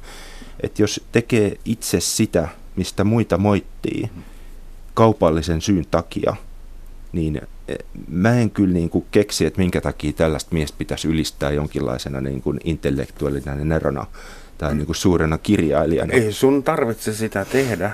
[0.59, 4.09] Että jos tekee itse sitä, mistä muita moittii
[4.93, 6.35] kaupallisen syyn takia,
[7.11, 11.51] niin eh, mä en kyllä niin kuin keksi, että minkä takia tällaista miestä pitäisi ylistää
[11.51, 14.05] jonkinlaisena niin kuin intellektuaalina nerona
[14.57, 16.13] tai niin kuin suurena kirjailijana.
[16.13, 17.91] Ei sun tarvitse sitä tehdä.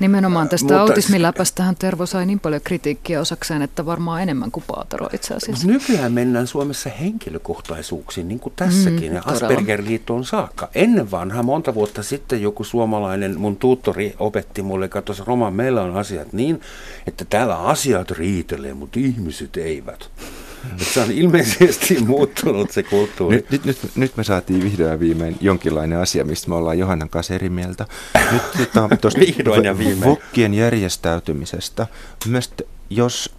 [0.00, 5.08] Nimenomaan tästä Mutta, autismiläpästähän Tervo sai niin paljon kritiikkiä osakseen, että varmaan enemmän kuin Paatero
[5.12, 5.66] itse asiassa.
[5.66, 10.68] Nykyään mennään Suomessa henkilökohtaisuuksiin, niin kuin tässäkin, mm, ja Asperger-liittoon saakka.
[10.74, 15.96] Ennen vanha, monta vuotta sitten joku suomalainen, mun tuuttori opetti mulle, katsoisi Roma, meillä on
[15.96, 16.60] asiat niin,
[17.06, 20.10] että täällä asiat riitelee, mutta ihmiset eivät.
[20.76, 23.36] Se on ilmeisesti muuttunut se kulttuuri.
[23.36, 27.08] Nyt, nyt, nyt, nyt me saatiin vihdoin ja viimein jonkinlainen asia, mistä me ollaan Johannan
[27.08, 27.86] kanssa eri mieltä.
[28.32, 30.04] Nyt tota, tuosta vihdoin ja viimein.
[30.04, 31.86] Vokkien järjestäytymisestä.
[32.26, 33.34] Mielestäni, jos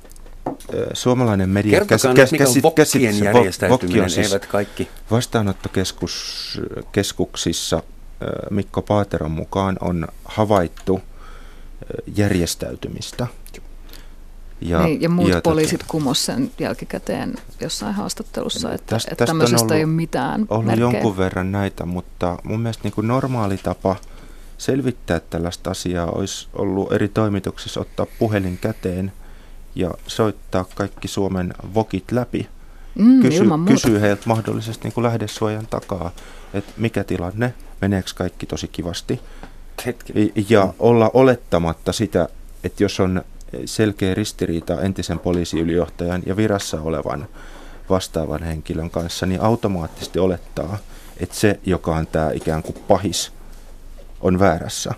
[0.94, 4.88] suomalainen media Kertokaa käs, nyt, käs, käs, vokkien järjestäytyminen, siis eivät kaikki.
[5.12, 7.84] Vastaanottokeskuksissa
[8.50, 11.02] Mikko Paateron mukaan on havaittu
[12.16, 13.28] järjestäytymistä.
[14.62, 19.26] Ja, niin, ja muut ja poliisit tota, kumos sen jälkikäteen jossain haastattelussa, että, tästä, että
[19.26, 20.92] tämmöisestä ollut, ei ole mitään ollut merkkejä.
[20.92, 23.96] jonkun verran näitä, mutta mun mielestä niin kuin normaali tapa
[24.58, 29.12] selvittää tällaista asiaa olisi ollut eri toimituksissa ottaa puhelin käteen
[29.76, 32.48] ja soittaa kaikki Suomen vokit läpi.
[32.96, 36.12] Mm, kysy, kysy heiltä mahdollisesti niin kuin lähdesuojan takaa,
[36.54, 39.20] että mikä tilanne, meneekö kaikki tosi kivasti.
[39.86, 40.34] Hetki.
[40.50, 42.30] Ja olla olettamatta sitä,
[42.64, 43.24] että jos on
[43.66, 47.28] selkeä ristiriita entisen poliisiylijohtajan ja virassa olevan
[47.90, 50.78] vastaavan henkilön kanssa, niin automaattisesti olettaa,
[51.18, 53.32] että se, joka on tämä ikään kuin pahis,
[54.22, 54.94] on väärässä.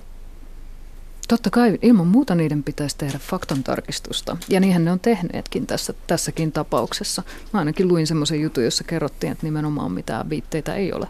[1.28, 4.38] Totta kai ilman muuta niiden pitäisi tehdä faktantarkistusta.
[4.50, 7.24] Ja niinhän ne on tehneetkin tässä, tässäkin tapauksessa.
[7.54, 11.08] Mä ainakin luin semmoisen jutun, jossa kerrottiin, että nimenomaan mitään viitteitä ei ole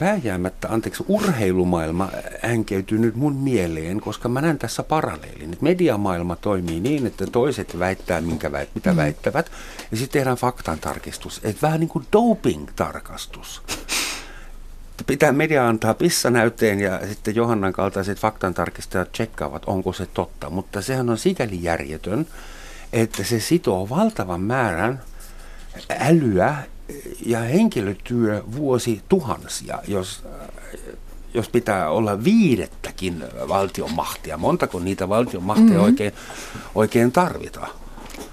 [0.00, 2.08] vääjäämättä, anteeksi, urheilumaailma
[2.44, 5.52] änkeytyy nyt mun mieleen, koska mä näen tässä paralleelin.
[5.52, 8.96] Että mediamaailma toimii niin, että toiset väittää, minkä väit, mitä mm.
[8.96, 9.50] väittävät,
[9.90, 11.40] ja sitten tehdään faktantarkistus.
[11.44, 13.62] Että vähän niin kuin doping-tarkastus.
[15.06, 20.50] Pitää media antaa pissanäytteen ja sitten Johannan kaltaiset faktantarkistajat tsekkaavat, onko se totta.
[20.50, 22.26] Mutta sehän on sikäli järjetön,
[22.92, 25.00] että se sitoo valtavan määrän
[25.90, 26.56] älyä
[27.26, 30.24] ja henkilötyö vuosi tuhansia, jos,
[31.34, 34.36] jos pitää olla viidettäkin valtionmahtia.
[34.36, 35.84] Montako niitä valtionmahtia mm-hmm.
[35.84, 36.12] oikein,
[36.74, 37.70] oikein tarvitaan?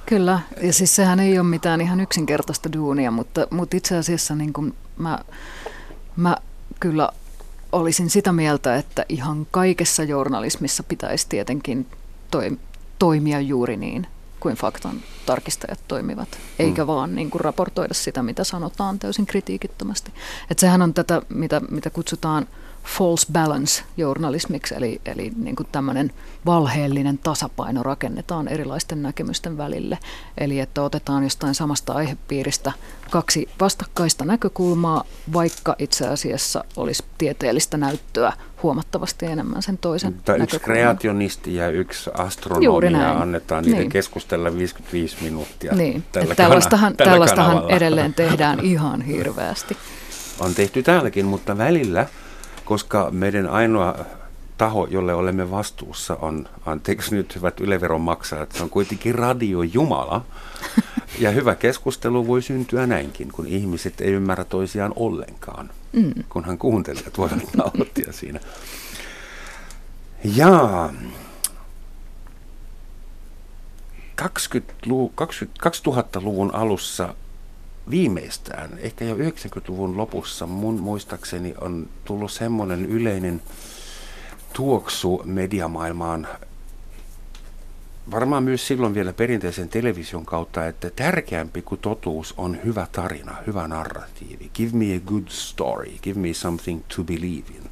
[0.05, 4.53] Kyllä, ja siis sehän ei ole mitään ihan yksinkertaista duunia, mutta, mutta itse asiassa niin
[4.53, 5.19] kuin mä,
[6.15, 6.37] mä
[6.79, 7.09] kyllä
[7.71, 11.87] olisin sitä mieltä, että ihan kaikessa journalismissa pitäisi tietenkin
[12.31, 12.57] toi,
[12.99, 14.07] toimia juuri niin,
[14.41, 16.27] kuin faktan tarkistajat toimivat,
[16.59, 16.87] eikä mm.
[16.87, 20.11] vaan niin kuin raportoida sitä, mitä sanotaan täysin kritiikittömästi.
[20.49, 22.47] Et sehän on tätä, mitä, mitä kutsutaan
[22.83, 26.11] false balance journalismiksi, eli, eli niin kuin tämmöinen
[26.45, 29.97] valheellinen tasapaino rakennetaan erilaisten näkemysten välille.
[30.37, 32.71] Eli että otetaan jostain samasta aihepiiristä
[33.09, 35.03] kaksi vastakkaista näkökulmaa,
[35.33, 42.09] vaikka itse asiassa olisi tieteellistä näyttöä huomattavasti enemmän sen toisen Mutta yksi kreationisti ja yksi
[42.13, 43.89] astronomi ja annetaan niiden niin.
[43.89, 45.73] keskustella 55 minuuttia.
[45.75, 46.03] Niin.
[46.11, 49.77] Tällä tällaistahan, tällä tällaistahan edelleen tehdään ihan hirveästi.
[50.39, 52.05] On tehty täälläkin, mutta välillä,
[52.71, 54.05] koska meidän ainoa
[54.57, 60.25] taho, jolle olemme vastuussa, on, anteeksi nyt hyvät yleveron maksajat, se on kuitenkin Radio Jumala.
[61.19, 66.13] Ja hyvä keskustelu voi syntyä näinkin, kun ihmiset ei ymmärrä toisiaan ollenkaan, mm.
[66.29, 68.39] kunhan kuuntelijat voivat nauttia siinä.
[70.23, 70.89] Ja
[74.21, 75.13] 20-luvun,
[75.65, 77.15] 2000-luvun alussa
[77.89, 83.41] viimeistään, ehkä jo 90-luvun lopussa mun muistaakseni on tullut semmoinen yleinen
[84.53, 86.27] tuoksu mediamaailmaan
[88.11, 93.67] varmaan myös silloin vielä perinteisen television kautta, että tärkeämpi kuin totuus on hyvä tarina, hyvä
[93.67, 94.51] narratiivi.
[94.53, 97.69] Give me a good story, give me something to believe in.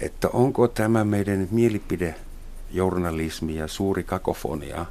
[0.00, 4.86] Että onko tämä meidän mielipidejournalismi ja suuri kakofonia,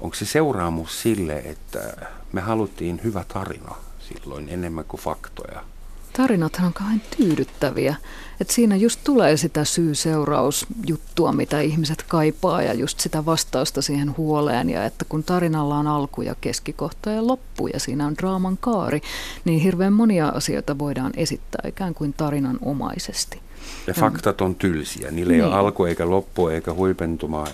[0.00, 5.64] onko se seuraamus sille, että me haluttiin hyvä tarina silloin enemmän kuin faktoja?
[6.12, 7.96] tarinathan on kauhean tyydyttäviä.
[8.40, 14.70] Et siinä just tulee sitä syy-seurausjuttua, mitä ihmiset kaipaa ja just sitä vastausta siihen huoleen.
[14.70, 19.00] Ja että kun tarinalla on alku ja keskikohta ja loppu ja siinä on draaman kaari,
[19.44, 23.40] niin hirveän monia asioita voidaan esittää ikään kuin tarinan omaisesti.
[23.86, 25.10] Ja faktat on tylsiä.
[25.10, 25.40] Niillä niin.
[25.40, 25.60] ei ole niin.
[25.60, 27.46] alku eikä loppu eikä huipentumaa.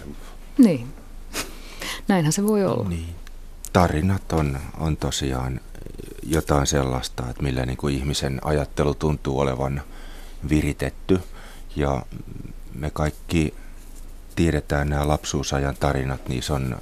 [0.58, 0.86] Niin.
[2.08, 2.88] Näinhän se voi olla.
[2.88, 3.14] Niin.
[3.72, 5.60] Tarinat on, on tosiaan
[6.22, 9.82] jotain sellaista, että millä niin kuin ihmisen ajattelu tuntuu olevan
[10.48, 11.20] viritetty.
[11.76, 12.06] Ja
[12.74, 13.54] me kaikki
[14.36, 16.76] tiedetään nämä lapsuusajan tarinat, niissä on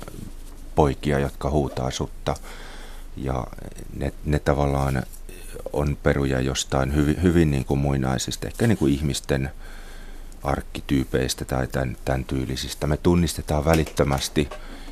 [0.75, 2.37] poikia, jotka huutaa sutta.
[3.17, 3.47] Ja
[3.97, 5.03] ne, ne tavallaan
[5.73, 9.51] on peruja jostain hyvin, hyvin niin kuin muinaisista, ehkä niin kuin ihmisten
[10.43, 12.87] arkkityypeistä tai tämän, tämän tyylisistä.
[12.87, 14.49] Me tunnistetaan välittömästi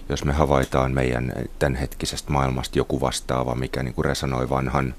[0.09, 4.94] jos me havaitaan meidän tämänhetkisestä maailmasta joku vastaava, mikä niin kuin resonoi vanhan,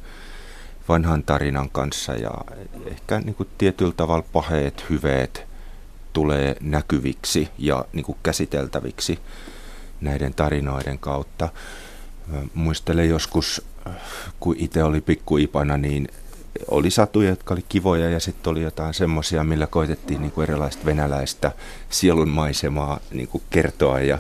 [0.89, 2.31] vanhan tarinan kanssa ja
[2.85, 5.45] ehkä niin kuin tietyllä tavalla paheet, hyveet
[6.13, 9.19] tulee näkyviksi ja niin kuin käsiteltäviksi
[10.01, 11.49] näiden tarinoiden kautta.
[12.53, 13.65] Muistelen joskus,
[14.39, 16.07] kun itse oli pikkuipana, niin
[16.67, 20.85] oli satuja, jotka oli kivoja ja sitten oli jotain semmoisia, millä koitettiin niin kuin erilaista
[20.85, 21.51] venäläistä
[21.89, 24.19] sielunmaisemaa niin kuin kertoa ja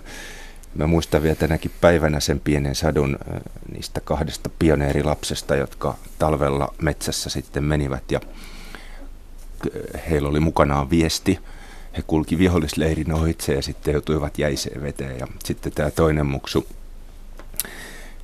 [0.75, 7.29] Mä muistan vielä tänäkin päivänä sen pienen sadun äh, niistä kahdesta pioneerilapsesta, jotka talvella metsässä
[7.29, 11.39] sitten menivät ja äh, heillä oli mukanaan viesti.
[11.97, 16.67] He kulki vihollisleirin ohitse ja sitten joutuivat jäiseen veteen ja sitten tämä toinen muksu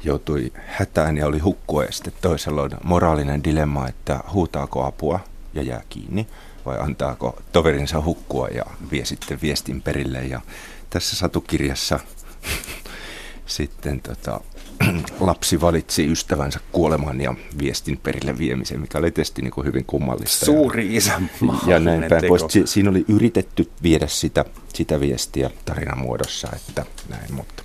[0.03, 5.19] joutui hätään ja oli hukkua ja sitten toisella on moraalinen dilemma, että huutaako apua
[5.53, 6.27] ja jää kiinni
[6.65, 10.41] vai antaako toverinsa hukkua ja vie sitten viestin perille ja
[10.89, 11.99] tässä satukirjassa
[13.45, 14.41] sitten tota,
[15.19, 20.45] lapsi valitsi ystävänsä kuoleman ja viestin perille viemisen, mikä oli tietysti niin hyvin kummallista.
[20.45, 21.21] Suuri isä.
[21.67, 22.43] Ja näin päin pois.
[22.49, 27.63] Si- siinä oli yritetty viedä sitä, sitä viestiä tarinan muodossa, että näin, mutta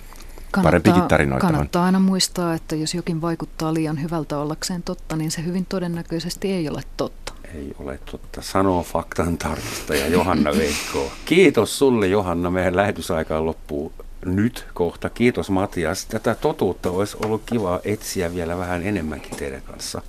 [0.51, 1.85] kannattaa, tarinoita kannattaa on.
[1.85, 6.69] aina muistaa, että jos jokin vaikuttaa liian hyvältä ollakseen totta, niin se hyvin todennäköisesti ei
[6.69, 7.33] ole totta.
[7.55, 8.41] Ei ole totta.
[8.41, 11.11] Sanoo faktan tarkistaja Johanna Veikko.
[11.25, 12.51] Kiitos sulle Johanna.
[12.51, 13.93] Meidän lähetysaikaan loppuu
[14.25, 15.09] nyt kohta.
[15.09, 16.05] Kiitos Matias.
[16.05, 20.01] Tätä totuutta olisi ollut kiva etsiä vielä vähän enemmänkin teidän kanssa.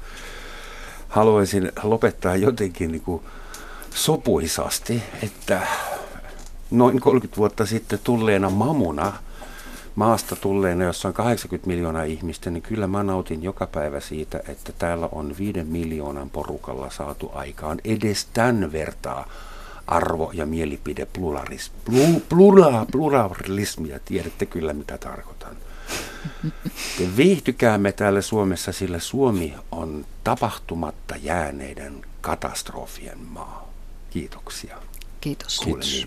[1.08, 3.22] Haluaisin lopettaa jotenkin niin kuin
[3.94, 5.60] sopuisasti, että
[6.70, 9.12] noin 30 vuotta sitten tulleena mamuna,
[9.94, 14.72] maasta tulleena, jossa on 80 miljoonaa ihmistä, niin kyllä mä nautin joka päivä siitä, että
[14.78, 19.28] täällä on viiden miljoonan porukalla saatu aikaan edes tämän vertaa
[19.86, 21.72] arvo- ja mielipide pluralis,
[22.28, 23.98] plura, pluralismia.
[24.04, 25.56] Tiedätte kyllä, mitä tarkoitan.
[26.98, 33.72] Te viihtykäämme täällä Suomessa, sillä Suomi on tapahtumatta jääneiden katastrofien maa.
[34.10, 34.78] Kiitoksia.
[35.20, 35.60] Kiitos.
[35.60, 36.06] Kiitos.